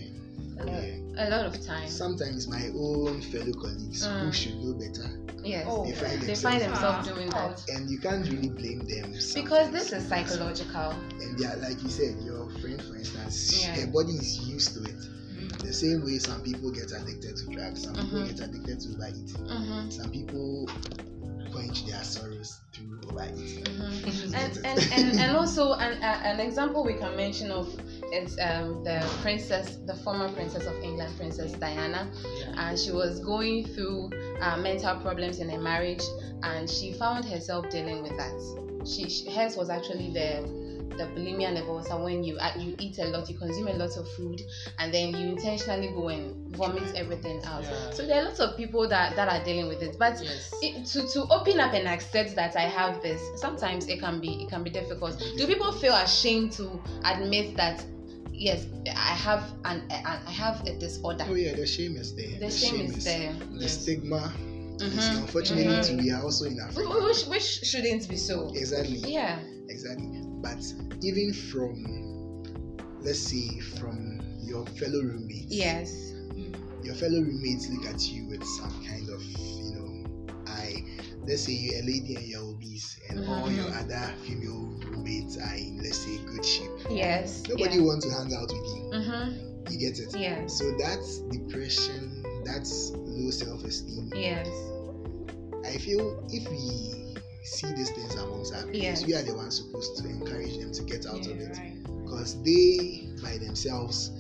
Yeah. 0.67 0.97
A 1.17 1.29
lot 1.29 1.45
of 1.45 1.65
times. 1.65 1.91
Sometimes 1.95 2.47
my 2.47 2.69
own 2.75 3.21
fellow 3.21 3.51
colleagues 3.53 4.05
who 4.05 4.11
Mm. 4.11 4.33
should 4.33 4.55
know 4.63 4.73
better, 4.73 5.09
Yes. 5.43 5.65
Oh, 5.67 5.85
they 5.85 5.93
find 5.93 6.21
they 6.21 6.35
find 6.35 6.61
themselves, 6.61 7.07
themselves 7.07 7.09
doing 7.09 7.29
that 7.31 7.63
and 7.69 7.89
you 7.89 7.97
can't 7.99 8.29
really 8.29 8.49
blame 8.49 8.79
them. 8.85 9.11
because 9.33 9.71
this 9.71 9.91
is 9.91 10.07
psychological. 10.07 10.91
And 11.19 11.37
they 11.37 11.45
are 11.45 11.57
like 11.57 11.81
you 11.81 11.89
said, 11.89 12.15
your 12.23 12.49
friend, 12.61 12.79
for 12.81 12.95
instance, 12.95 13.61
Yeah. 13.63 13.75
her 13.75 13.87
body 13.87 14.13
is 14.13 14.39
used 14.47 14.73
to 14.75 14.83
it. 14.83 14.95
The 15.59 15.73
same 15.73 16.03
way 16.05 16.19
some 16.19 16.41
people 16.41 16.69
get 16.71 16.91
addicted 16.91 17.35
to 17.37 17.45
drugs, 17.55 17.83
some 17.83 17.93
people 17.95 18.19
Mhm. 18.19 18.27
get 18.29 18.39
addicted 18.47 18.79
to 18.81 18.89
overeating, 18.93 19.47
Mm-hmm. 19.47 19.89
some 19.89 20.09
people 20.11 20.67
quench 21.51 21.85
their 21.85 22.03
sorrows 22.03 22.59
through 22.73 22.99
overeating. 23.09 23.63
Mm-hmm. 23.65 24.33
And, 24.35 24.57
and, 24.65 24.79
and, 24.93 25.19
and 25.19 25.37
also 25.37 25.73
an, 25.73 25.97
a- 26.01 26.21
an 26.27 26.39
example 26.39 26.83
we 26.83 26.93
can 26.93 27.15
mention 27.15 27.51
of 27.51 27.67
it's 28.11 28.37
um, 28.39 28.83
the 28.83 28.99
princess, 29.21 29.77
the 29.85 29.95
former 29.95 30.29
princess 30.33 30.65
of 30.65 30.75
England, 30.83 31.15
Princess 31.17 31.53
Diana, 31.53 32.11
and 32.57 32.77
she 32.77 32.91
was 32.91 33.19
going 33.19 33.65
through 33.65 34.09
uh, 34.41 34.57
mental 34.57 34.99
problems 34.99 35.39
in 35.39 35.49
her 35.49 35.59
marriage, 35.59 36.03
and 36.43 36.69
she 36.69 36.93
found 36.93 37.25
herself 37.25 37.69
dealing 37.69 38.03
with 38.03 38.15
that. 38.17 38.85
She, 38.85 39.09
she 39.09 39.29
hers 39.29 39.55
was 39.55 39.69
actually 39.69 40.11
the 40.11 40.61
the 40.97 41.05
bulimia 41.15 41.49
nervosa 41.55 42.03
when 42.03 42.21
you 42.21 42.37
uh, 42.37 42.51
you 42.57 42.75
eat 42.79 42.97
a 42.99 43.05
lot, 43.05 43.29
you 43.29 43.37
consume 43.37 43.67
a 43.69 43.73
lot 43.73 43.95
of 43.95 44.05
food, 44.11 44.41
and 44.77 44.93
then 44.93 45.15
you 45.15 45.29
intentionally 45.29 45.87
go 45.87 46.09
and 46.09 46.53
vomit 46.55 46.83
everything 46.95 47.41
out. 47.45 47.63
Yeah. 47.63 47.91
So 47.91 48.05
there 48.05 48.21
are 48.21 48.25
lots 48.25 48.39
of 48.41 48.57
people 48.57 48.87
that 48.89 49.15
that 49.15 49.29
are 49.29 49.43
dealing 49.45 49.67
with 49.67 49.81
it, 49.81 49.95
but 49.97 50.21
Yes. 50.21 50.53
it, 50.61 50.85
to 50.87 51.07
to 51.13 51.27
open 51.31 51.59
up 51.61 51.73
and 51.73 51.87
accept 51.87 52.35
that 52.35 52.57
I 52.57 52.67
have 52.67 53.01
this, 53.01 53.21
sometimes 53.39 53.87
it 53.87 53.99
can 54.01 54.19
be 54.19 54.43
it 54.43 54.49
can 54.49 54.63
be 54.63 54.69
difficult. 54.69 55.17
Do 55.37 55.47
people 55.47 55.71
feel 55.71 55.93
ashamed 55.93 56.51
to 56.53 56.79
admit 57.05 57.55
that? 57.55 57.83
Yes, 58.41 58.65
I 58.87 59.13
have 59.13 59.53
an, 59.65 59.83
I 59.91 60.17
have 60.31 60.65
a 60.65 60.73
disorder. 60.73 61.23
Oh 61.29 61.35
yeah, 61.35 61.53
the 61.53 61.67
shame 61.67 61.95
is 61.95 62.15
there. 62.15 62.39
The 62.39 62.49
shame 62.49 62.87
is 62.87 63.03
there. 63.03 63.33
The 63.53 63.61
Yes. 63.61 63.81
stigma. 63.83 64.33
is 64.79 64.81
Mhm, 64.81 65.21
unfortunately, 65.21 65.75
mhm. 65.77 65.85
too, 65.87 65.97
we 65.97 66.09
are 66.09 66.23
also 66.23 66.45
in 66.45 66.59
Africa. 66.59 66.89
Which, 66.89 67.25
which 67.27 67.43
shouldn't 67.69 68.09
be 68.09 68.17
so. 68.17 68.49
Exactly. 68.55 68.97
Yeah. 69.05 69.37
Exactly. 69.69 70.09
But 70.41 70.57
even 71.03 71.31
from, 71.33 71.85
let's 73.03 73.19
say, 73.19 73.59
from 73.77 74.19
your 74.41 74.65
fellow 74.65 75.03
roommates. 75.03 75.53
Yes. 75.53 75.93
Your 76.81 76.95
fellow 76.95 77.21
roommates 77.21 77.69
look 77.69 77.85
at 77.85 78.01
you 78.09 78.25
with 78.27 78.43
some 78.57 78.73
kind 78.89 79.07
of, 79.07 79.21
you 79.21 79.30
know, 79.30 79.30
eye. 79.30 79.30
Let's 81.27 81.43
say 81.43 81.53
you're 81.53 81.79
a 81.79 81.85
lady 81.85 82.15
and 82.15 82.25
you're 82.25 82.41
obese, 82.43 82.99
and 83.09 83.19
all 83.27 83.47
Mhm. 83.47 83.55
your 83.57 83.69
other 83.69 84.13
female 84.25 84.73
roommates 84.85 85.37
are 85.37 85.55
in, 85.55 85.77
let's 85.83 85.97
say, 85.99 86.17
good 86.25 86.43
shape. 86.43 86.71
Yes. 86.89 87.43
Nobody 87.47 87.75
yeah. 87.77 87.81
wants 87.83 88.05
to 88.05 88.11
hang 88.11 88.33
out 88.33 88.49
with 88.51 88.67
you. 88.75 88.89
Mm-hmm. 88.93 89.71
You 89.71 89.77
get 89.77 89.99
it? 89.99 90.15
Yes. 90.17 90.57
So 90.57 90.75
that's 90.77 91.19
depression, 91.29 92.23
that's 92.43 92.91
low 92.95 93.29
self 93.29 93.63
esteem. 93.63 94.11
Yes. 94.15 94.47
I 95.65 95.77
feel 95.77 96.25
if 96.31 96.49
we 96.49 97.15
see 97.43 97.71
these 97.73 97.91
things 97.91 98.15
amongst 98.15 98.53
our 98.55 98.63
peers, 98.63 98.81
Yes. 98.83 99.05
we 99.05 99.13
are 99.13 99.21
the 99.21 99.35
ones 99.35 99.57
supposed 99.57 99.97
to 99.97 100.09
encourage 100.09 100.57
them 100.57 100.71
to 100.73 100.83
get 100.83 101.05
out 101.05 101.25
of 101.25 101.39
it. 101.39 101.55
right. 101.57 101.77
Because 102.03 102.41
they, 102.43 103.07
by 103.21 103.37
themselves, 103.37 104.11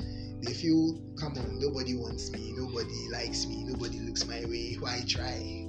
they 0.41 0.53
feel, 0.53 0.97
come 1.19 1.33
on, 1.37 1.59
nobody 1.59 1.95
wants 1.95 2.31
me, 2.31 2.53
nobody 2.55 3.09
likes 3.11 3.45
me, 3.47 3.63
nobody 3.63 3.99
looks 3.99 4.25
my 4.27 4.45
way, 4.45 4.75
why 4.79 5.03
try? 5.07 5.60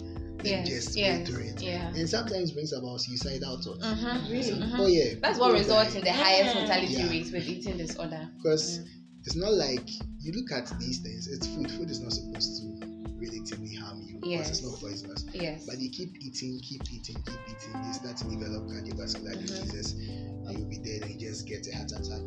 Yes. 0.51 0.69
just 0.69 0.97
yes. 0.97 1.19
go 1.29 1.35
through 1.35 1.45
it. 1.45 1.63
Yeah. 1.63 1.89
And 1.95 2.09
sometimes 2.09 2.53
brings 2.53 2.73
about 2.73 3.01
suicidal 3.01 3.61
thoughts. 3.63 3.85
Mm-hmm. 3.85 4.43
So, 4.43 4.55
Mhm. 4.55 4.79
Oh 4.79 4.87
yeah. 4.87 5.15
That's 5.21 5.39
what 5.39 5.53
results 5.53 5.95
in 5.95 6.03
the 6.05 6.13
highest 6.13 6.55
mortality 6.55 6.95
Yeah. 6.95 7.11
rate 7.11 7.33
with 7.33 7.49
eating 7.49 7.77
disorder. 7.77 8.29
Because 8.37 8.79
Mm. 8.79 8.87
it's 9.25 9.37
not 9.37 9.55
like 9.55 9.89
you 10.21 10.33
look 10.33 10.53
at 10.53 10.79
these 10.79 10.99
things, 11.01 11.29
it's 11.29 11.47
food. 11.47 11.71
Food 11.71 11.91
is 11.91 12.01
not 12.01 12.13
supposed 12.13 12.61
to 12.63 12.87
relatively 13.19 13.75
harm 13.77 14.03
you 14.03 14.19
yes. 14.25 14.49
because 14.49 14.51
it's 14.51 14.63
not 14.67 14.81
poisonous. 14.81 15.25
Yes. 15.33 15.65
But 15.67 15.79
you 15.79 15.91
keep 15.91 16.17
eating, 16.21 16.61
keep 16.63 16.83
eating, 16.93 17.17
keep 17.23 17.41
eating, 17.49 17.85
you 17.87 17.93
start 17.93 18.17
to 18.19 18.25
develop 18.25 18.67
cardiovascular 18.67 19.35
Mhm. 19.37 19.47
diseases, 19.47 19.93
and 19.93 20.59
you'll 20.59 20.69
be 20.69 20.79
dead 20.79 21.03
and 21.03 21.21
you 21.21 21.29
just 21.31 21.47
get 21.47 21.67
a 21.69 21.77
heart 21.77 21.93
attack. 21.93 22.25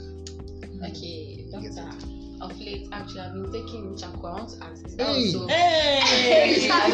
Okay, 0.90 1.46
doctor. 1.52 2.25
Of 2.46 2.60
late, 2.60 2.88
actually, 2.92 3.20
I've 3.22 3.34
been 3.34 3.52
taking 3.52 3.98
Chaco. 3.98 4.28
I 4.28 4.32
want 4.34 4.50
to 4.50 4.64
ask. 4.66 4.86
Is 4.86 4.92
Hey. 4.92 4.98
that 4.98 5.08
also? 5.08 5.48
Hey! 5.48 6.70
I 6.70 6.90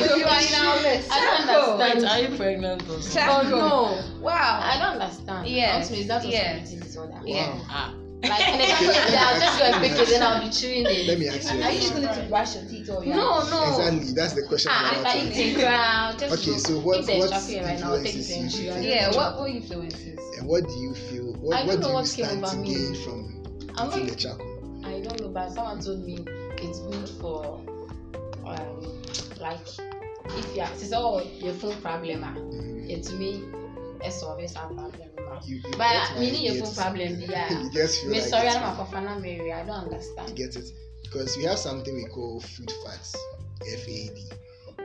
don't 1.22 1.50
understand. 1.50 1.80
Wait, 1.80 2.10
are 2.10 2.20
you 2.22 2.38
pregnant 2.38 2.82
or 2.90 3.02
something? 3.02 3.52
Oh 3.54 4.02
no, 4.22 4.22
Wow. 4.22 4.60
I 4.64 4.80
don't 4.80 5.02
understand. 5.02 5.48
Yes, 5.48 5.70
I 5.72 5.76
want 5.78 5.88
to 5.88 5.96
is 6.00 6.08
that 6.08 6.16
also 6.16 6.28
yes. 6.30 6.68
eating 6.68 6.80
disorder? 6.80 7.20
Yeah. 7.26 7.60
Ah. 7.70 7.94
Like, 8.24 8.48
and 8.50 8.62
then 8.62 9.18
I'll 9.18 9.40
just 9.42 9.58
go 9.60 9.66
and 9.66 9.82
pick 9.84 9.98
it, 10.00 10.08
then 10.10 10.22
I'll 10.22 10.44
be 10.46 10.50
chewing 10.52 10.86
it. 10.86 11.08
Let 11.08 11.18
me 11.18 11.28
ask 11.28 11.52
you 11.54 11.60
Are 11.60 11.72
you 11.72 11.80
question. 11.80 11.98
using 11.98 12.04
it 12.04 12.14
to 12.24 12.30
brush 12.30 12.56
your 12.56 12.66
teeth 12.66 12.90
or 12.90 13.04
your 13.04 13.16
No, 13.16 13.50
no. 13.50 13.68
Exactly, 13.70 14.14
that's 14.14 14.34
the 14.34 14.44
question. 14.48 14.72
Ah, 14.72 14.90
I'm 14.90 14.94
if 14.94 15.00
about 15.02 15.16
I 15.16 15.20
to 15.20 15.26
eat 15.26 15.58
ask. 15.58 16.20
it, 16.22 16.28
I'll 16.30 16.34
Okay, 16.38 16.58
so 16.60 16.80
what 16.82 17.00
if 17.00 17.08
what 17.08 17.30
chocolate 17.32 17.64
right 17.66 17.80
now, 17.80 17.96
influences 17.96 18.60
you? 18.62 18.72
Yeah. 18.74 19.10
What 19.16 19.40
what 19.40 19.50
influences? 19.50 20.20
And 20.38 20.48
what 20.48 20.68
do 20.68 20.74
you 20.80 20.94
feel? 20.94 21.34
What, 21.42 21.58
I 21.58 21.66
don't 21.66 21.78
do 21.78 21.82
know 21.82 21.88
you 21.90 21.94
what 21.96 22.06
came 22.14 22.26
stand 22.26 22.46
to 22.46 22.56
me. 22.58 22.68
gain 22.76 22.94
from 23.04 23.20
I'm 23.76 23.90
eating 23.90 24.06
not- 24.06 24.10
the 24.10 24.16
charcoal? 24.16 24.51
I 25.02 25.04
don't 25.04 25.20
know, 25.22 25.30
but 25.30 25.52
someone 25.52 25.82
told 25.82 26.06
me 26.06 26.24
it's 26.58 26.80
good 26.82 27.10
for, 27.20 27.60
um, 28.46 29.02
like, 29.40 29.58
if 30.38 30.56
you 30.56 30.62
are, 30.62 30.70
it's 30.74 30.94
all 30.94 31.24
your 31.24 31.54
phone 31.54 31.82
problem, 31.82 32.24
ah. 32.24 32.36
Yeah, 32.86 33.02
to 33.02 33.14
me, 33.14 33.44
it's 34.04 34.20
solve 34.20 34.48
some 34.48 34.76
problem, 34.76 35.10
ah. 35.28 35.42
You, 35.44 35.56
you 35.56 35.72
But 35.72 35.80
get 35.80 36.20
me 36.20 36.26
my 36.28 36.32
need 36.32 36.54
your 36.54 36.66
phone 36.66 36.76
problem, 36.76 37.20
yeah. 37.28 37.64
you 37.64 37.72
just 37.72 38.02
feel 38.02 38.12
Me 38.12 38.20
like 38.20 38.30
sorry, 38.30 38.48
it's 38.48 38.56
I'm 38.58 38.80
a 38.80 38.84
Fafana 38.86 39.20
Mary. 39.20 39.52
I 39.52 39.66
don't 39.66 39.86
understand. 39.86 40.30
You 40.30 40.36
get 40.36 40.56
it? 40.56 40.70
Because 41.02 41.36
we 41.36 41.46
have 41.46 41.58
something 41.58 41.96
we 41.96 42.06
call 42.06 42.40
food 42.40 42.72
facts, 42.86 43.16
FAD. 43.62 44.38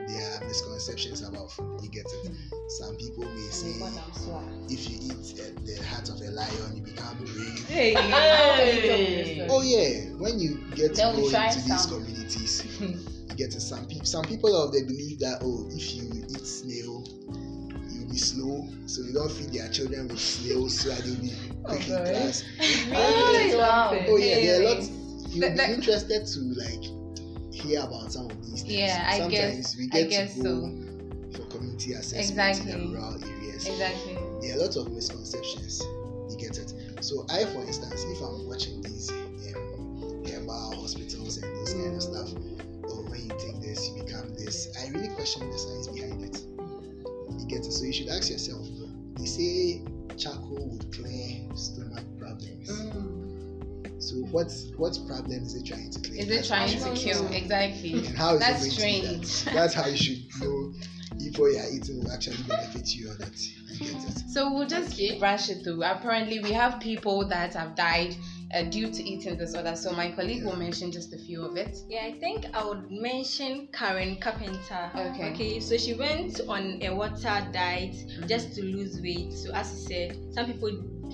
There 0.07 0.33
are 0.41 0.45
misconceptions 0.47 1.21
about 1.21 1.51
food. 1.51 1.81
You 1.83 1.89
get 1.89 2.05
it? 2.23 2.31
Some 2.69 2.95
people 2.95 3.25
may 3.25 3.49
say 3.51 3.73
Oh, 3.75 3.89
God, 3.91 4.01
I'm 4.07 4.13
sorry. 4.13 4.45
if 4.69 4.89
you 4.89 4.97
eat 5.01 5.39
uh, 5.39 5.43
the 5.65 5.83
heart 5.85 6.09
of 6.09 6.21
a 6.21 6.31
lion, 6.31 6.75
you 6.77 6.81
become 6.81 7.17
brave. 7.17 7.67
Hey. 7.67 7.93
Hey. 7.97 9.47
Oh 9.49 9.61
yeah, 9.61 10.11
when 10.17 10.39
you 10.39 10.57
get 10.75 10.95
to 10.95 11.01
go 11.15 11.29
try 11.29 11.47
into 11.47 11.61
these 11.61 11.85
communities, 11.85 12.65
you 12.81 13.35
get 13.35 13.51
to 13.51 13.59
some 13.59 13.85
people. 13.87 14.05
Some 14.05 14.23
people 14.25 14.55
of 14.55 14.71
the 14.71 14.83
believe 14.83 15.19
that 15.19 15.39
oh, 15.41 15.67
if 15.71 15.93
you 15.95 16.03
eat 16.29 16.45
snail, 16.45 17.03
you'll 17.91 18.09
be 18.09 18.17
slow, 18.17 18.67
so 18.85 19.01
you 19.03 19.13
don't 19.13 19.31
feed 19.31 19.51
their 19.53 19.69
children 19.69 20.07
with 20.07 20.19
snails 20.19 20.79
so 20.79 20.89
that 20.89 21.03
they'll 21.03 21.15
be 21.21 21.31
quick 21.63 21.87
in 21.87 21.93
Okay. 21.95 22.11
class. 22.11 22.43
Oh, 22.93 23.55
wow. 23.59 23.91
Oh 24.07 24.17
yeah, 24.17 24.35
there 24.35 24.59
are 24.59 24.63
Hey. 24.63 24.75
lots. 24.75 24.89
You'll 24.89 25.41
That- 25.41 25.51
be 25.51 25.57
that- 25.57 25.69
interested 25.71 26.25
to 26.25 26.39
like 26.55 26.83
hear 27.53 27.81
about 27.81 28.11
some 28.11 28.25
of 28.29 28.36
Yeah, 28.65 29.05
I 29.07 29.19
Sometimes 29.19 29.55
guess- 29.55 29.77
we 29.77 29.83
I 29.85 29.87
get 30.03 30.09
guess 30.09 30.33
to 30.35 30.43
go 30.43 30.61
so. 30.61 31.37
for 31.37 31.45
community 31.57 31.93
assessment 31.93 32.29
Exactly. 32.49 32.71
in 32.71 32.79
the 32.91 32.97
rural 32.97 33.23
areas. 33.23 33.67
Exactly. 33.67 34.13
There 34.41 34.55
are 34.55 34.59
a 34.59 34.63
lot 34.65 34.75
of 34.77 34.91
misconceptions. 34.91 35.81
You 36.29 36.37
get 36.39 36.57
it. 36.57 36.73
So 37.01 37.25
I, 37.29 37.45
for 37.45 37.61
instance, 37.63 38.03
if 38.07 38.21
I'm 38.21 38.47
watching 38.47 38.81
these 38.81 39.09
um, 39.11 40.23
herbal 40.25 40.81
hospitals 40.81 41.37
and 41.37 41.55
those 41.57 41.73
kind 41.73 41.95
of 41.95 42.01
stuff, 42.03 42.29
or 42.91 43.03
when 43.09 43.21
you 43.25 43.31
take 43.39 43.61
this, 43.61 43.89
you 43.89 44.03
become 44.03 44.33
this. 44.33 44.67
I 44.83 44.89
really 44.89 45.09
question 45.09 45.49
the 45.51 45.57
science 45.57 45.87
behind 45.87 46.23
it. 46.23 46.41
You 47.39 47.45
get 47.47 47.65
it. 47.65 47.71
So 47.71 47.83
you 47.85 47.93
should 47.93 48.09
ask 48.09 48.29
yourself. 48.29 48.65
They 49.15 49.25
say 49.25 49.81
charcoal 50.17 50.67
would 50.69 50.91
clear 50.93 51.45
stomach 51.55 52.03
problems. 52.19 52.69
Mm. 52.69 53.16
So 54.07 54.15
what 54.31 54.47
what 54.77 54.97
problem 55.05 55.43
is 55.43 55.53
it 55.53 55.65
trying 55.65 55.91
to 55.91 55.99
clear? 55.99 56.21
Is 56.21 56.29
it 56.29 56.45
trying 56.47 56.79
to 56.79 56.89
you 56.89 56.95
kill? 56.95 57.27
Exactly. 57.27 57.93
And 58.07 58.17
how 58.17 58.35
is 58.35 58.39
That's 58.39 58.65
it 58.65 58.77
going 58.79 59.01
to 59.01 59.17
do 59.17 59.25
strange. 59.25 59.43
that? 59.43 59.53
That's 59.59 59.73
how 59.73 59.85
you 59.87 59.97
should 59.97 60.23
know 60.41 60.73
if 61.19 61.37
what 61.37 61.51
you're 61.51 61.73
eating 61.75 61.99
will 61.99 62.11
actually 62.11 62.37
benefit 62.47 62.87
you 62.95 63.09
or 63.11 63.17
not. 63.19 63.37
You 63.37 63.91
get 63.91 64.03
it. 64.03 64.19
So 64.29 64.53
we'll 64.53 64.67
just 64.67 64.93
Okay. 64.93 65.19
brush 65.19 65.49
it 65.49 65.63
through. 65.63 65.83
Apparently, 65.83 66.39
we 66.39 66.53
have 66.53 66.79
people 66.79 67.27
that 67.27 67.53
have 67.55 67.75
died 67.75 68.15
uh, 68.55 68.63
due 68.63 68.89
to 68.89 69.03
eating 69.03 69.37
disorder. 69.37 69.75
So 69.75 69.91
my 69.91 70.11
colleague 70.11 70.45
will 70.45 70.55
mention 70.55 70.89
just 70.91 71.13
a 71.13 71.17
few 71.17 71.43
of 71.43 71.57
it. 71.57 71.75
Yeah, 71.89 72.03
I 72.05 72.13
think 72.13 72.45
I 72.53 72.63
would 72.63 72.89
mention 72.89 73.67
Karen 73.73 74.15
Carpenter. 74.21 74.89
Okay. 74.95 75.31
Okay, 75.33 75.59
so 75.59 75.75
she 75.77 75.95
went 75.95 76.39
on 76.47 76.79
a 76.81 76.91
water 76.95 77.45
diet 77.51 77.95
just 78.27 78.53
to 78.55 78.61
lose 78.63 79.01
weight. 79.01 79.33
So 79.33 79.51
as 79.53 79.69
you 79.73 79.87
said, 79.87 80.33
some 80.33 80.45
people 80.45 80.71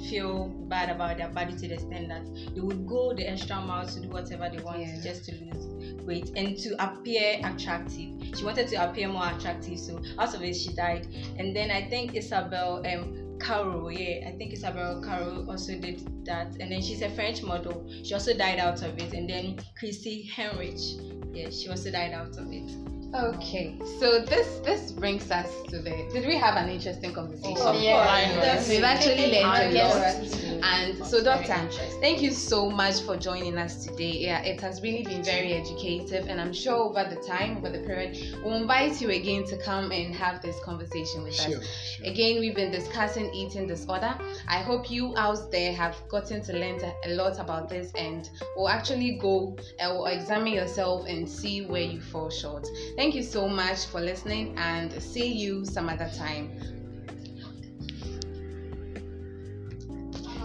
feel 0.09 0.47
bad 0.67 0.89
about 0.89 1.17
their 1.17 1.29
body 1.29 1.53
to 1.53 1.67
the 1.67 1.73
extent 1.75 2.07
that 2.09 2.25
they 2.53 2.61
would 2.61 2.85
go 2.87 3.13
the 3.13 3.25
extra 3.27 3.59
mile 3.61 3.85
to 3.87 3.99
do 3.99 4.09
whatever 4.09 4.49
they 4.49 4.61
want 4.63 4.79
Yeah. 4.79 5.01
just 5.01 5.25
to 5.25 5.31
lose 5.35 6.03
weight 6.05 6.31
and 6.35 6.57
to 6.57 6.75
appear 6.83 7.39
attractive. 7.43 8.09
She 8.35 8.43
wanted 8.43 8.67
to 8.69 8.89
appear 8.89 9.07
more 9.07 9.27
attractive, 9.29 9.79
so 9.79 10.01
out 10.19 10.33
of 10.33 10.41
it 10.43 10.55
she 10.55 10.73
died. 10.73 11.07
And 11.37 11.55
then 11.55 11.71
I 11.71 11.87
think 11.89 12.15
Isabelle 12.15 12.85
um 12.85 13.19
Caro, 13.39 13.89
yeah, 13.89 14.27
I 14.27 14.31
think 14.37 14.53
Isabelle 14.53 15.01
Caro 15.01 15.45
also 15.49 15.77
did 15.77 16.25
that. 16.25 16.55
And 16.59 16.71
then 16.71 16.81
she's 16.81 17.01
a 17.01 17.09
French 17.09 17.43
model. 17.43 17.85
She 18.03 18.13
also 18.13 18.33
died 18.33 18.59
out 18.59 18.81
of 18.83 18.97
it. 18.99 19.13
And 19.13 19.29
then 19.29 19.59
Christy 19.77 20.29
Henrich, 20.33 21.35
yeah, 21.35 21.49
she 21.49 21.67
also 21.67 21.91
died 21.91 22.13
out 22.13 22.37
of 22.37 22.47
it. 22.51 22.71
Okay, 23.15 23.77
so 23.99 24.21
this 24.25 24.59
this 24.65 24.91
brings 24.91 25.29
us 25.29 25.47
to 25.69 25.77
the. 25.79 26.09
Did 26.11 26.25
we 26.25 26.35
have 26.35 26.55
an 26.55 26.67
interesting 26.67 27.13
conversation? 27.13 27.57
Oh, 27.59 27.73
yeah. 27.73 28.19
yes. 28.41 28.67
We've 28.67 28.83
actually 28.83 29.31
learned 29.31 29.75
a 29.77 29.83
lot. 29.87 30.25
so. 30.25 30.43
And 30.63 31.05
so, 31.05 31.23
Doctor, 31.23 31.53
interesting. 31.53 32.01
thank 32.01 32.21
you 32.23 32.31
so 32.31 32.71
much 32.71 33.01
for 33.01 33.15
joining 33.15 33.57
us 33.59 33.85
today. 33.85 34.13
Yeah, 34.17 34.41
it 34.41 34.59
has 34.61 34.81
really 34.81 35.03
been 35.03 35.23
very 35.23 35.53
educative, 35.53 36.27
and 36.27 36.41
I'm 36.41 36.53
sure 36.53 36.75
over 36.75 37.03
the 37.07 37.17
time, 37.21 37.57
over 37.57 37.69
the 37.69 37.79
period, 37.85 38.17
we'll 38.43 38.55
invite 38.55 38.99
you 38.99 39.09
again 39.11 39.43
to 39.45 39.57
come 39.57 39.91
and 39.91 40.15
have 40.15 40.41
this 40.41 40.59
conversation 40.61 41.21
with 41.23 41.35
Sure, 41.35 41.57
us. 41.57 41.67
sure. 41.97 42.07
Again, 42.07 42.39
we've 42.39 42.55
been 42.55 42.71
discussing 42.71 43.31
eating 43.33 43.67
disorder. 43.67 44.17
I 44.47 44.57
hope 44.59 44.89
you 44.89 45.13
out 45.17 45.51
there 45.51 45.73
have 45.73 45.95
gotten 46.09 46.41
to 46.45 46.53
learn 46.53 46.79
a 47.05 47.09
lot 47.09 47.39
about 47.39 47.69
this 47.69 47.91
and 47.95 48.27
will 48.55 48.69
actually 48.69 49.19
go 49.21 49.55
uh, 49.59 49.83
and 49.83 49.97
will 49.97 50.05
examine 50.07 50.53
yourself 50.53 51.05
and 51.07 51.29
see 51.29 51.65
where 51.65 51.81
you 51.83 52.01
fall 52.01 52.29
short. 52.31 52.67
Thank 53.03 53.15
you 53.15 53.23
so 53.23 53.49
much 53.49 53.87
for 53.87 53.99
listening 53.99 54.57
and 54.57 54.89
see 55.03 55.29
you 55.29 55.65
some 55.65 55.89
other 55.89 56.09
time. 56.17 56.57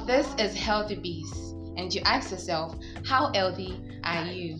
This 0.08 0.26
is 0.40 0.56
Healthy 0.56 0.96
Bees, 0.96 1.54
and 1.76 1.94
you 1.94 2.00
ask 2.04 2.32
yourself, 2.32 2.74
how 3.06 3.32
healthy 3.32 3.80
are 4.02 4.24
you? 4.24 4.58